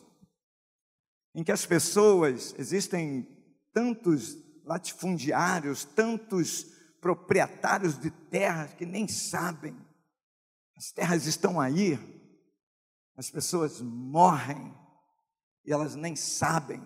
[1.34, 3.26] em que as pessoas, existem
[3.72, 6.66] tantos latifundiários, tantos
[7.00, 9.76] proprietários de terras que nem sabem.
[10.76, 11.98] As terras estão aí,
[13.16, 14.72] as pessoas morrem
[15.64, 16.80] e elas nem sabem.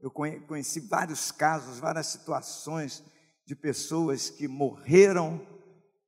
[0.00, 3.04] Eu conheci vários casos, várias situações
[3.46, 5.40] de pessoas que morreram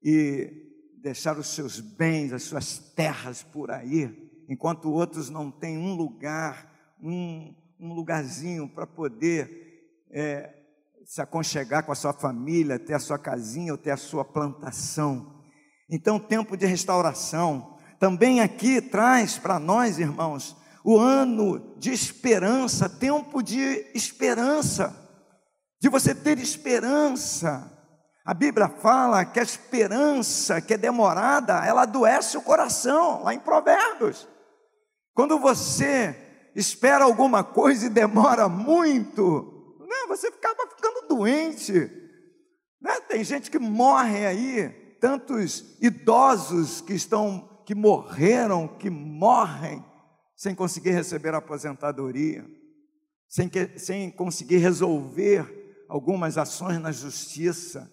[0.03, 0.64] e
[1.03, 6.94] deixaram os seus bens, as suas terras por aí, enquanto outros não têm um lugar,
[7.01, 10.55] um, um lugarzinho para poder é,
[11.05, 15.42] se aconchegar com a sua família, ter a sua casinha ou ter a sua plantação.
[15.90, 17.77] Então, tempo de restauração.
[17.99, 25.04] Também aqui traz para nós, irmãos, o ano de esperança, tempo de esperança,
[25.85, 27.70] de você ter esperança.
[28.25, 33.38] A Bíblia fala que a esperança que é demorada, ela adoece o coração, lá em
[33.38, 34.27] Provérbios.
[35.12, 36.16] Quando você
[36.57, 40.07] espera alguma coisa e demora muito, né?
[40.09, 41.75] Você ficava ficando doente.
[42.81, 43.01] Né?
[43.07, 44.70] Tem gente que morre aí,
[45.03, 49.85] tantos idosos que estão, que morreram, que morrem
[50.35, 52.42] sem conseguir receber a aposentadoria,
[53.29, 57.90] sem, que, sem conseguir resolver algumas ações na justiça,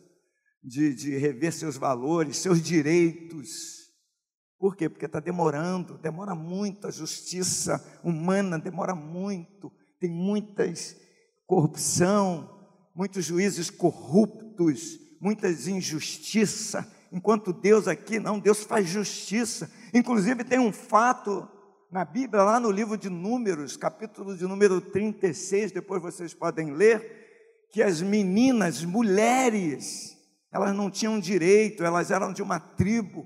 [0.63, 3.82] de, de rever seus valores, seus direitos.
[4.60, 4.88] Por quê?
[4.88, 10.95] Porque está demorando, demora muito a justiça humana, demora muito, tem muitas
[11.47, 12.49] corrupção,
[12.95, 19.69] muitos juízes corruptos, muitas injustiça, enquanto Deus aqui não, Deus faz justiça.
[19.93, 21.47] Inclusive tem um fato
[21.91, 27.21] na Bíblia, lá no livro de Números, capítulo de número 36, depois vocês podem ler,
[27.72, 30.17] que as meninas, mulheres,
[30.52, 33.26] elas não tinham direito, elas eram de uma tribo,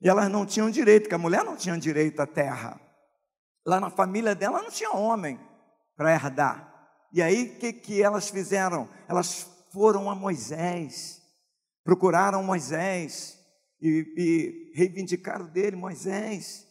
[0.00, 2.80] e elas não tinham direito, porque a mulher não tinha direito à terra.
[3.66, 5.38] Lá na família dela não tinha homem
[5.96, 6.70] para herdar.
[7.12, 8.88] E aí, o que, que elas fizeram?
[9.08, 11.20] Elas foram a Moisés,
[11.84, 13.38] procuraram Moisés
[13.80, 16.66] e, e reivindicaram dele: Moisés,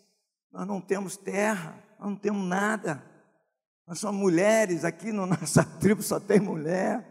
[0.51, 3.03] nós não temos terra, nós não temos nada,
[3.85, 7.08] nós somos mulheres, aqui na nossa tribo só tem mulher.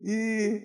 [0.00, 0.62] E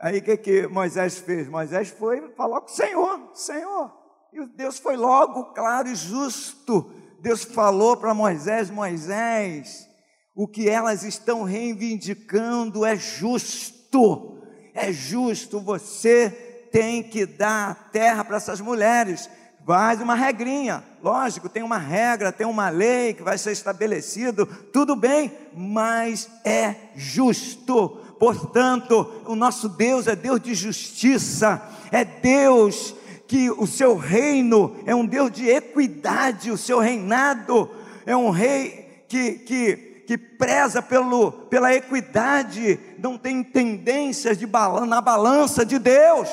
[0.00, 1.48] aí o que, que Moisés fez?
[1.48, 3.92] Moisés foi falar com o Senhor, Senhor,
[4.32, 6.92] e Deus foi logo claro e justo.
[7.20, 9.88] Deus falou para Moisés: Moisés,
[10.34, 14.38] o que elas estão reivindicando é justo.
[14.74, 16.30] É justo, você
[16.70, 19.28] tem que dar terra para essas mulheres.
[19.66, 24.96] Faz uma regrinha, lógico, tem uma regra, tem uma lei que vai ser estabelecido, tudo
[24.96, 28.00] bem, mas é justo.
[28.18, 31.62] Portanto, o nosso Deus é Deus de justiça,
[31.92, 32.94] é Deus
[33.26, 37.70] que o seu reino é um Deus de equidade, o seu reinado
[38.06, 44.86] é um rei que, que, que preza pelo, pela equidade, não tem tendências de balan
[44.86, 46.28] na balança de Deus.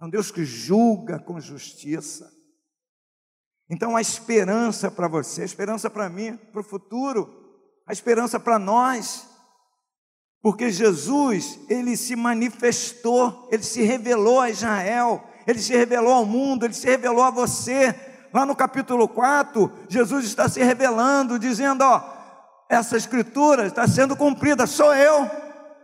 [0.00, 2.28] É um Deus que julga com justiça.
[3.70, 7.32] Então a esperança para você, a esperança para mim, para o futuro,
[7.86, 9.28] a esperança para nós,
[10.42, 16.64] porque Jesus, ele se manifestou, ele se revelou a Israel, ele se revelou ao mundo,
[16.64, 17.94] ele se revelou a você.
[18.34, 22.02] Lá no capítulo 4, Jesus está se revelando, dizendo: Ó,
[22.68, 25.30] essa escritura está sendo cumprida, sou eu.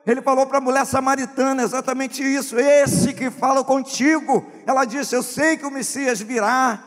[0.04, 4.44] Ele falou para a mulher samaritana exatamente isso: esse que fala contigo.
[4.66, 6.82] Ela disse: Eu sei que o Messias virá,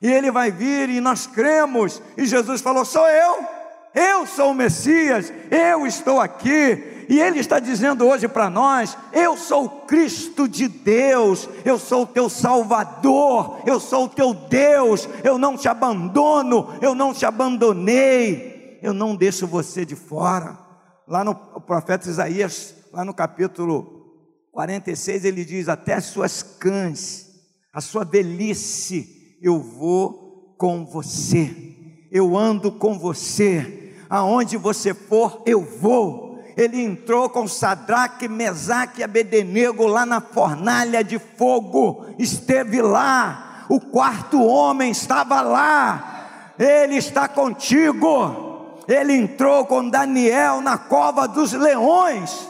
[0.00, 2.00] e ele vai vir, e nós cremos.
[2.16, 3.46] E Jesus falou: Sou eu,
[3.94, 6.91] eu sou o Messias, eu estou aqui.
[7.12, 12.04] E Ele está dizendo hoje para nós: Eu sou o Cristo de Deus, eu sou
[12.04, 17.26] o teu Salvador, eu sou o teu Deus, eu não te abandono, eu não te
[17.26, 20.58] abandonei, eu não deixo você de fora.
[21.06, 24.16] Lá no profeta Isaías, lá no capítulo
[24.50, 27.28] 46, ele diz: Até as suas cães,
[27.74, 31.76] a sua velhice, eu vou com você,
[32.10, 39.04] eu ando com você, aonde você for, eu vou ele entrou com Sadraque, Mesaque e
[39.04, 47.28] Abednego lá na fornalha de fogo, esteve lá, o quarto homem estava lá, ele está
[47.28, 48.50] contigo.
[48.88, 52.48] Ele entrou com Daniel na cova dos leões.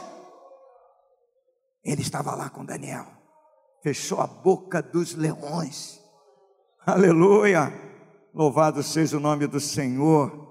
[1.85, 3.05] Ele estava lá com Daniel,
[3.83, 6.01] fechou a boca dos leões.
[6.85, 7.71] Aleluia!
[8.33, 10.42] Louvado seja o nome do Senhor.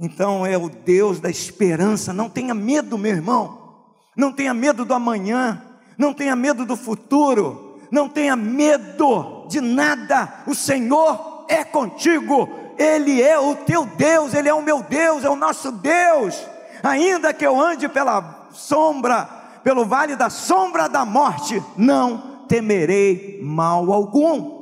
[0.00, 2.10] Então é o Deus da esperança.
[2.10, 3.84] Não tenha medo, meu irmão.
[4.16, 5.62] Não tenha medo do amanhã.
[5.98, 7.78] Não tenha medo do futuro.
[7.90, 10.42] Não tenha medo de nada.
[10.46, 12.48] O Senhor é contigo.
[12.78, 14.32] Ele é o teu Deus.
[14.32, 15.22] Ele é o meu Deus.
[15.22, 16.46] É o nosso Deus.
[16.82, 19.26] Ainda que eu ande pela sombra,
[19.62, 24.60] pelo vale da sombra da morte, não temerei mal algum.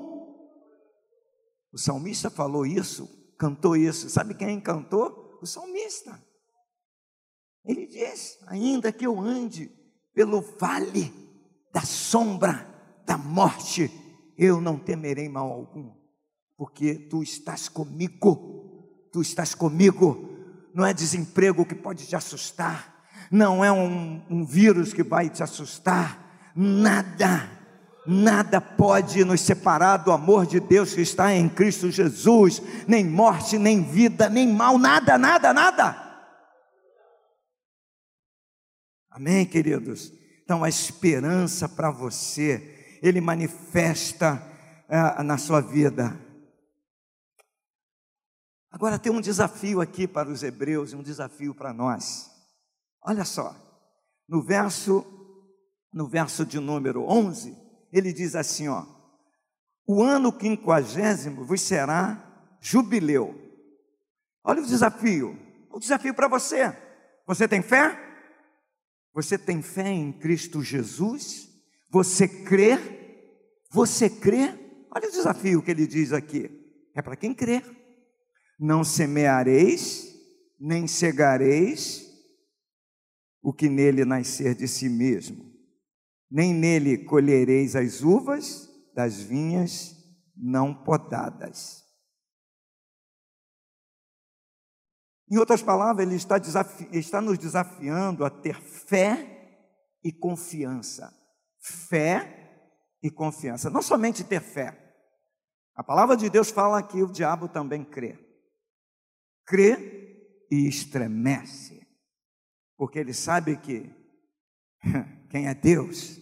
[1.72, 3.08] O salmista falou isso,
[3.38, 4.10] cantou isso.
[4.10, 5.27] Sabe quem cantou?
[5.44, 6.22] O salmista.
[7.64, 9.70] Ele diz: ainda que eu ande
[10.14, 11.12] pelo vale
[11.72, 12.66] da sombra
[13.06, 13.90] da morte,
[14.36, 15.92] eu não temerei mal algum,
[16.56, 20.36] porque tu estás comigo, tu estás comigo.
[20.74, 25.42] Não é desemprego que pode te assustar, não é um, um vírus que vai te
[25.42, 27.57] assustar, nada
[28.10, 33.58] Nada pode nos separar do amor de Deus que está em Cristo Jesus, nem morte,
[33.58, 36.24] nem vida, nem mal, nada, nada, nada.
[39.10, 40.10] Amém, queridos?
[40.42, 44.42] Então, a esperança para você, Ele manifesta
[44.88, 46.18] é, na sua vida.
[48.70, 52.30] Agora tem um desafio aqui para os hebreus e um desafio para nós.
[53.02, 53.54] Olha só,
[54.26, 55.04] no verso,
[55.92, 58.84] no verso de número 11, ele diz assim: ó,
[59.86, 63.34] o ano quinquagésimo vos será jubileu.
[64.44, 65.38] Olha o desafio,
[65.70, 66.76] o desafio para você.
[67.26, 67.98] Você tem fé?
[69.14, 71.48] Você tem fé em Cristo Jesus?
[71.90, 72.78] Você crê?
[73.70, 74.54] Você crê?
[74.90, 76.50] Olha o desafio que ele diz aqui.
[76.94, 77.62] É para quem crê.
[78.58, 80.14] Não semeareis,
[80.58, 82.06] nem cegareis
[83.42, 85.47] o que nele nascer de si mesmo
[86.30, 89.96] nem nele colhereis as uvas das vinhas
[90.36, 91.84] não podadas.
[95.30, 96.36] Em outras palavras, ele está,
[96.92, 99.36] está, nos desafiando a ter fé
[100.02, 101.12] e confiança.
[101.60, 102.64] Fé
[103.02, 103.68] e confiança.
[103.68, 104.88] Não somente ter fé.
[105.74, 108.18] A palavra de Deus fala que o diabo também crê.
[109.46, 111.86] Crê e estremece.
[112.76, 113.94] Porque ele sabe que
[115.28, 116.20] quem é Deus,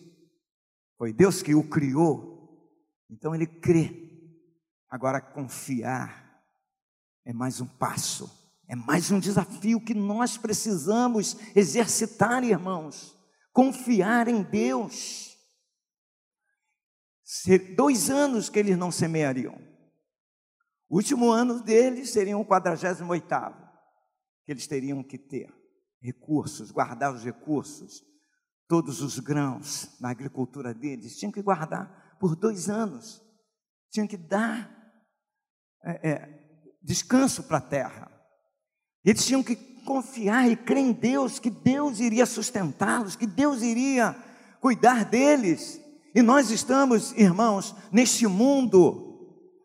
[0.98, 2.36] foi Deus que o criou,
[3.10, 4.04] então ele crê.
[4.88, 6.42] Agora, confiar
[7.24, 8.30] é mais um passo,
[8.68, 13.16] é mais um desafio que nós precisamos exercitar, irmãos.
[13.52, 15.36] Confiar em Deus.
[17.74, 19.58] Dois anos que eles não semeariam.
[20.88, 23.26] O último ano deles seria o 48.
[24.44, 25.52] que eles teriam que ter
[26.00, 28.04] recursos, guardar os recursos,
[28.68, 33.22] todos os grãos na agricultura deles, tinham que guardar por dois anos,
[33.90, 34.70] tinham que dar
[35.84, 36.46] é, é,
[36.82, 38.10] descanso para a terra.
[39.04, 39.54] Eles tinham que
[39.84, 44.16] confiar e crer em Deus, que Deus iria sustentá-los, que Deus iria
[44.60, 45.80] cuidar deles.
[46.14, 49.06] E nós estamos, irmãos, neste mundo,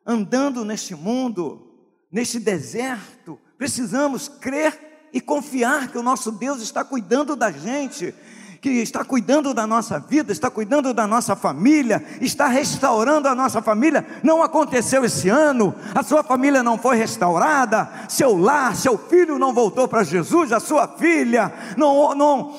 [0.06, 7.36] andando neste mundo, neste deserto, precisamos crer e confiar que o nosso Deus está cuidando
[7.36, 8.14] da gente,
[8.62, 13.60] que está cuidando da nossa vida, está cuidando da nossa família, está restaurando a nossa
[13.60, 14.06] família.
[14.22, 19.52] Não aconteceu esse ano, a sua família não foi restaurada, seu lar, seu filho não
[19.52, 22.56] voltou para Jesus, a sua filha, não, não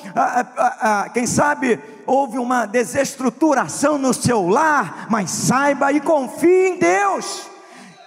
[1.13, 7.52] quem sabe houve uma desestruturação no seu lar, mas saiba e confie em Deus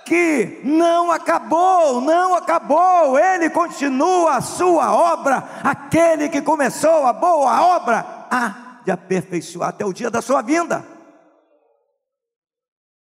[0.06, 7.76] que não acabou, não acabou, ele continua a sua obra, aquele que começou a boa
[7.76, 10.86] obra, há de aperfeiçoar até o dia da sua vinda.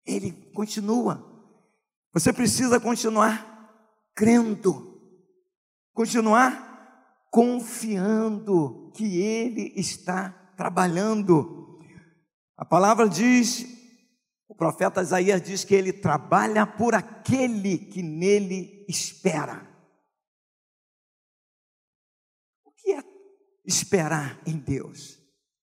[0.05, 1.25] Ele continua.
[2.13, 3.45] Você precisa continuar
[4.13, 4.99] crendo,
[5.93, 6.67] continuar
[7.31, 11.79] confiando que Ele está trabalhando.
[12.57, 13.78] A palavra diz
[14.49, 19.63] o profeta Isaías diz que ele trabalha por aquele que nele espera.
[22.65, 23.03] O que é
[23.63, 25.19] esperar em Deus?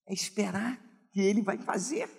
[0.07, 0.81] É esperar
[1.11, 2.09] que ele vai fazer.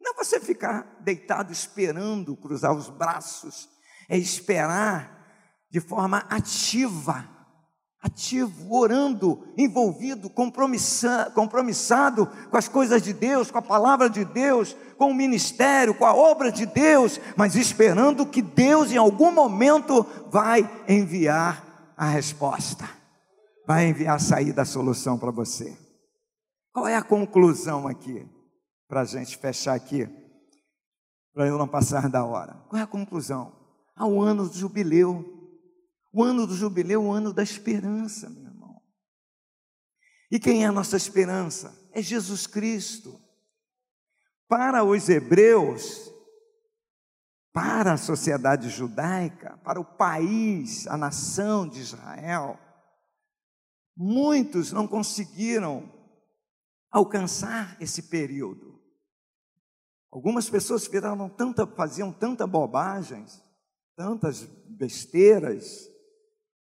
[0.00, 3.68] Não você ficar deitado esperando cruzar os braços,
[4.08, 5.24] é esperar
[5.70, 7.35] de forma ativa
[8.06, 11.32] ativo, orando, envolvido, compromissado
[12.50, 16.14] com as coisas de Deus, com a palavra de Deus, com o ministério, com a
[16.14, 22.88] obra de Deus, mas esperando que Deus em algum momento vai enviar a resposta,
[23.66, 25.76] vai enviar a saída, a solução para você.
[26.72, 28.26] Qual é a conclusão aqui?
[28.88, 30.08] Para a gente fechar aqui,
[31.34, 32.54] para eu não passar da hora.
[32.68, 33.52] Qual é a conclusão?
[33.96, 35.35] Ao ano do jubileu,
[36.16, 38.80] o ano do jubileu é o ano da esperança, meu irmão.
[40.30, 41.78] E quem é a nossa esperança?
[41.92, 43.20] É Jesus Cristo.
[44.48, 46.10] Para os hebreus,
[47.52, 52.58] para a sociedade judaica, para o país, a nação de Israel,
[53.94, 55.92] muitos não conseguiram
[56.90, 58.80] alcançar esse período.
[60.10, 63.44] Algumas pessoas viraram tanta, faziam tanta bobagens,
[63.94, 65.94] tantas besteiras,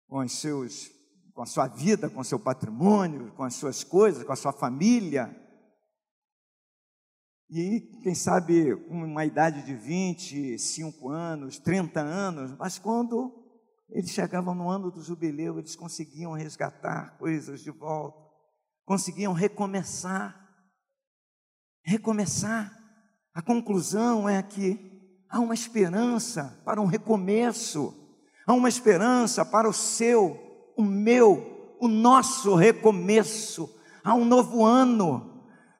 [0.08, 0.90] com seus,
[1.32, 4.52] com a sua vida, com o seu patrimônio, com as suas coisas, com a sua
[4.52, 5.34] família.
[7.50, 13.44] E quem sabe uma idade de 25 anos, 30 anos, mas quando
[13.90, 18.18] eles chegavam no ano do jubileu, eles conseguiam resgatar coisas de volta,
[18.84, 20.40] conseguiam recomeçar.
[21.84, 22.72] Recomeçar.
[23.34, 28.03] A conclusão é que há uma esperança para um recomeço.
[28.46, 30.38] Há uma esperança para o seu,
[30.76, 33.70] o meu, o nosso recomeço.
[34.02, 35.30] Há um novo ano.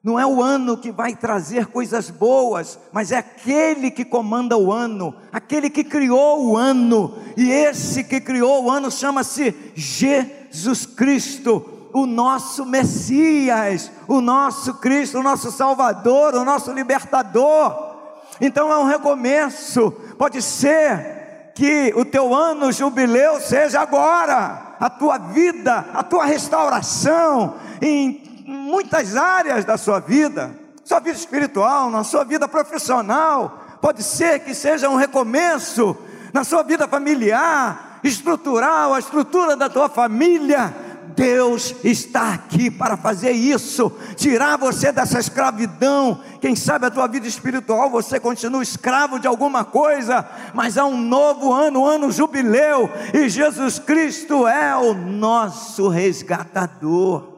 [0.03, 4.71] Não é o ano que vai trazer coisas boas, mas é aquele que comanda o
[4.71, 7.17] ano, aquele que criou o ano.
[7.35, 15.19] E esse que criou o ano chama-se Jesus Cristo, o nosso Messias, o nosso Cristo,
[15.19, 17.95] o nosso Salvador, o nosso libertador.
[18.39, 19.91] Então é um recomeço.
[20.19, 21.14] Pode ser
[21.55, 29.15] que o teu ano jubileu seja agora, a tua vida, a tua restauração em muitas
[29.15, 30.51] áreas da sua vida,
[30.83, 35.95] sua vida espiritual, na sua vida profissional, pode ser que seja um recomeço
[36.33, 40.75] na sua vida familiar, estrutural, a estrutura da tua família,
[41.15, 46.21] Deus está aqui para fazer isso, tirar você dessa escravidão.
[46.41, 50.97] Quem sabe a tua vida espiritual você continua escravo de alguma coisa, mas há um
[50.97, 57.33] novo ano, um ano jubileu, e Jesus Cristo é o nosso resgatador.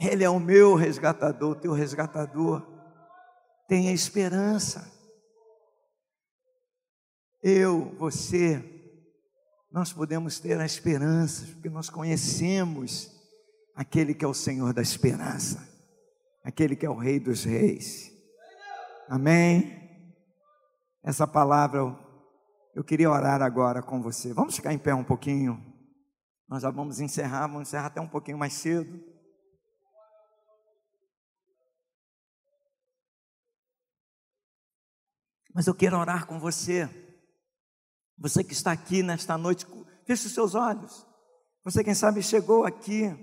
[0.00, 2.62] Ele é o meu resgatador, o teu resgatador.
[3.66, 4.90] Tenha esperança.
[7.42, 8.77] Eu, você,
[9.70, 13.10] nós podemos ter a esperança, porque nós conhecemos
[13.74, 15.66] aquele que é o Senhor da esperança,
[16.42, 18.10] aquele que é o Rei dos Reis.
[19.08, 19.78] Amém?
[21.02, 21.80] Essa palavra
[22.74, 24.32] eu queria orar agora com você.
[24.32, 25.62] Vamos ficar em pé um pouquinho.
[26.48, 29.02] Nós já vamos encerrar, vamos encerrar até um pouquinho mais cedo.
[35.54, 36.88] Mas eu quero orar com você.
[38.18, 39.64] Você que está aqui nesta noite
[40.08, 41.06] Feche os seus olhos.
[41.62, 43.14] Você, quem sabe, chegou aqui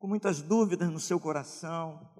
[0.00, 2.12] com muitas dúvidas no seu coração.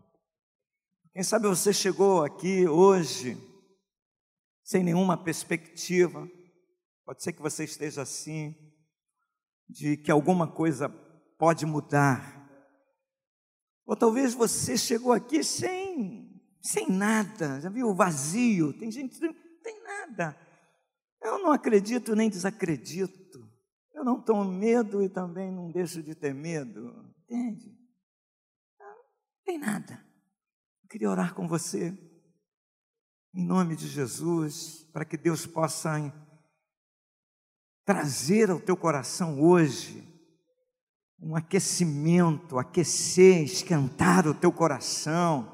[1.13, 3.37] Quem sabe você chegou aqui hoje
[4.63, 6.31] sem nenhuma perspectiva.
[7.05, 8.55] Pode ser que você esteja assim,
[9.69, 10.89] de que alguma coisa
[11.37, 12.49] pode mudar.
[13.85, 17.93] Ou talvez você chegou aqui sem, sem nada, já viu?
[17.93, 18.73] Vazio.
[18.79, 20.39] Tem gente que não tem nada.
[21.23, 23.23] Eu não acredito nem desacredito.
[23.95, 27.15] Eu não tenho medo e também não deixo de ter medo.
[27.25, 27.79] Entende?
[28.79, 28.97] Não
[29.45, 30.05] tem nada.
[30.83, 31.97] Eu queria orar com você,
[33.33, 36.13] em nome de Jesus, para que Deus possa
[37.85, 40.09] trazer ao teu coração hoje
[41.21, 45.49] um aquecimento, aquecer, esquentar o teu coração,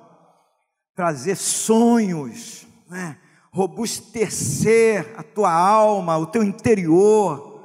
[0.94, 3.20] trazer sonhos, né?
[3.58, 7.64] Robustecer a tua alma, o teu interior,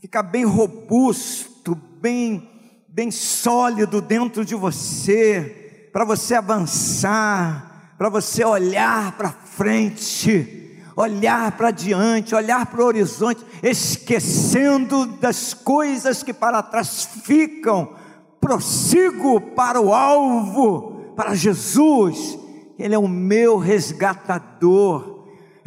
[0.00, 2.50] ficar bem robusto, bem,
[2.88, 10.66] bem sólido dentro de você, para você avançar, para você olhar para frente
[10.96, 17.94] olhar para diante, olhar para o horizonte, esquecendo das coisas que para trás ficam,
[18.38, 22.38] prossigo para o alvo, para Jesus,
[22.78, 25.19] Ele é o meu resgatador,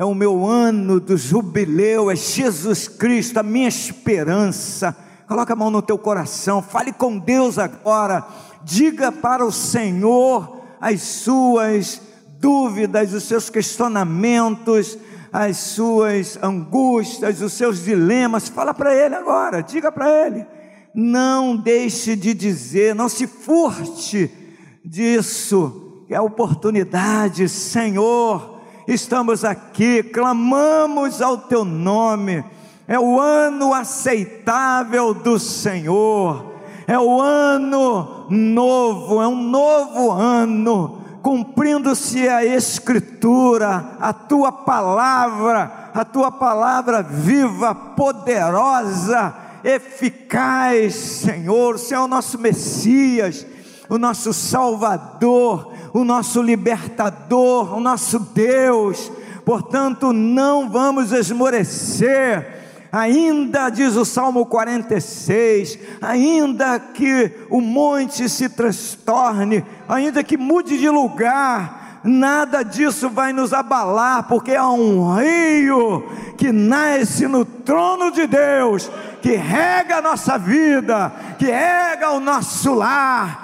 [0.03, 4.95] é o meu ano do jubileu, é Jesus Cristo, a minha esperança.
[5.25, 8.27] Coloca a mão no teu coração, fale com Deus agora,
[8.63, 12.01] diga para o Senhor as suas
[12.37, 14.97] dúvidas, os seus questionamentos,
[15.31, 20.45] as suas angústias, os seus dilemas, fala para ele agora, diga para ele.
[20.93, 24.29] Não deixe de dizer, não se furte
[24.83, 28.52] disso, é a oportunidade, Senhor.
[28.87, 32.43] Estamos aqui, clamamos ao teu nome.
[32.87, 36.53] É o ano aceitável do Senhor.
[36.85, 46.03] É o ano novo, é um novo ano cumprindo-se a Escritura, a tua palavra, a
[46.03, 53.45] tua palavra viva, poderosa, eficaz, Senhor, Senhor é o nosso Messias,
[53.87, 59.11] o nosso Salvador, o nosso libertador, o nosso Deus.
[59.45, 62.63] Portanto, não vamos esmorecer
[62.93, 70.87] ainda diz o Salmo 46, ainda que o monte se transtorne, ainda que mude de
[70.87, 78.27] lugar, nada disso vai nos abalar, porque há um rio que nasce no trono de
[78.27, 78.91] Deus,
[79.23, 83.42] que rega a nossa vida, que rega o nosso lar,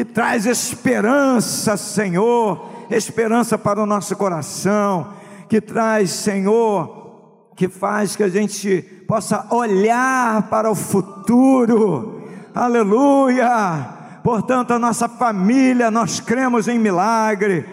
[0.00, 5.08] que traz esperança, Senhor, esperança para o nosso coração,
[5.46, 12.22] que traz, Senhor, que faz que a gente possa olhar para o futuro.
[12.54, 13.88] Aleluia!
[14.24, 17.66] Portanto, a nossa família, nós cremos em milagre.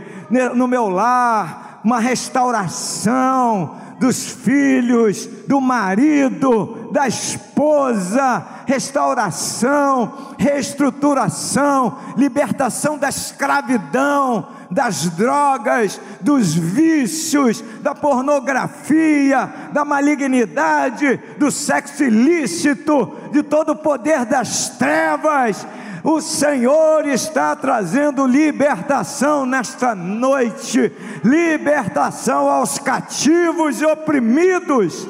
[0.54, 13.08] No meu lar, uma restauração dos filhos, do marido, da esposa, restauração, reestruturação, libertação da
[13.08, 23.78] escravidão, das drogas, dos vícios, da pornografia, da malignidade, do sexo ilícito, de todo o
[23.78, 25.66] poder das trevas.
[26.10, 30.90] O Senhor está trazendo libertação nesta noite,
[31.22, 35.06] libertação aos cativos e oprimidos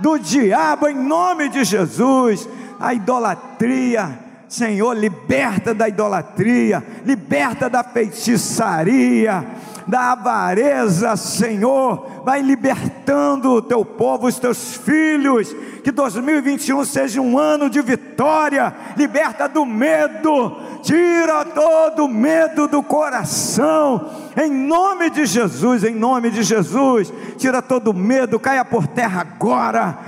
[0.00, 2.48] do diabo, em nome de Jesus.
[2.80, 4.18] A idolatria,
[4.48, 9.46] Senhor, liberta da idolatria, liberta da feitiçaria,
[9.86, 17.38] da avareza, Senhor, vai libertando o teu povo, os teus filhos, que 2021 seja um
[17.38, 25.26] ano de vitória, liberta do medo, tira todo o medo do coração, em nome de
[25.26, 29.98] Jesus, em nome de Jesus, tira todo o medo, caia por terra agora,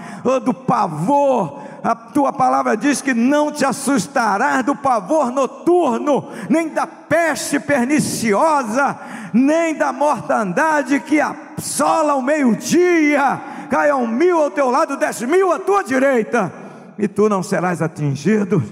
[0.45, 6.87] do pavor, a tua palavra diz que não te assustarás do pavor noturno, nem da
[6.87, 8.99] peste perniciosa,
[9.35, 13.39] nem da mortandade que assola o meio-dia.
[13.69, 16.51] Caiam mil ao teu lado, dez mil à tua direita,
[16.99, 18.63] e tu não serás atingido.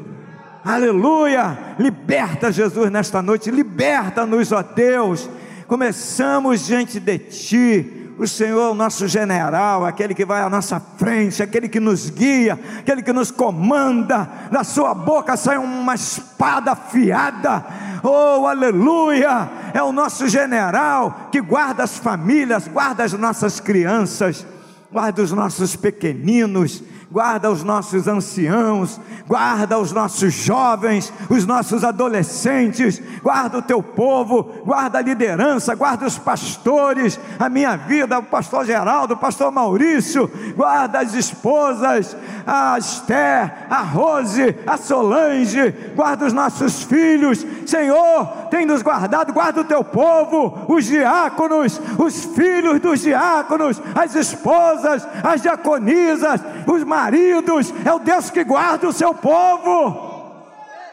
[0.65, 1.75] Aleluia!
[1.79, 5.29] Liberta Jesus nesta noite, liberta-nos, ó Deus.
[5.67, 10.81] Começamos diante de ti o Senhor é o nosso general, aquele que vai à nossa
[10.97, 14.29] frente, aquele que nos guia, aquele que nos comanda.
[14.51, 17.65] Da sua boca sai uma espada afiada.
[18.03, 19.51] Oh, aleluia!
[19.75, 24.47] É o nosso general que guarda as famílias, guarda as nossas crianças,
[24.91, 26.83] guarda os nossos pequeninos,
[27.13, 28.99] guarda os nossos anciãos,
[29.29, 36.07] guarda os nossos jovens, os nossos adolescentes, guarda o teu povo, guarda a liderança, guarda
[36.07, 42.79] os pastores, a minha vida, o pastor Geraldo, o pastor Maurício, guarda as esposas, a
[42.79, 49.65] Esther, a Rose, a Solange, guarda os nossos filhos, Senhor, tem nos guardado, guarda o
[49.65, 57.93] teu povo, os diáconos, os filhos dos diáconos, as esposas, as diaconisas, os maridos, é
[57.93, 60.13] o Deus que guarda o seu povo.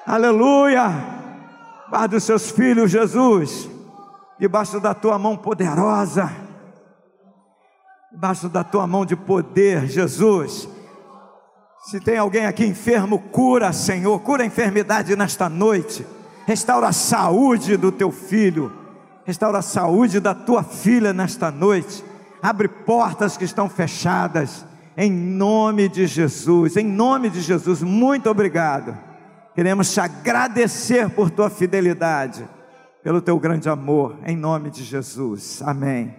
[0.05, 0.91] Aleluia.
[1.87, 3.69] Guarda os seus filhos, Jesus,
[4.39, 6.31] debaixo da tua mão poderosa,
[8.11, 10.67] debaixo da tua mão de poder, Jesus.
[11.85, 16.05] Se tem alguém aqui enfermo, cura, Senhor, cura a enfermidade nesta noite,
[16.45, 18.73] restaura a saúde do teu filho,
[19.25, 22.03] restaura a saúde da tua filha nesta noite,
[22.41, 24.65] abre portas que estão fechadas,
[24.99, 28.97] em nome de Jesus, em nome de Jesus, muito obrigado.
[29.55, 32.45] Queremos te agradecer por tua fidelidade,
[33.01, 35.61] pelo teu grande amor, em nome de Jesus.
[35.61, 36.18] Amém.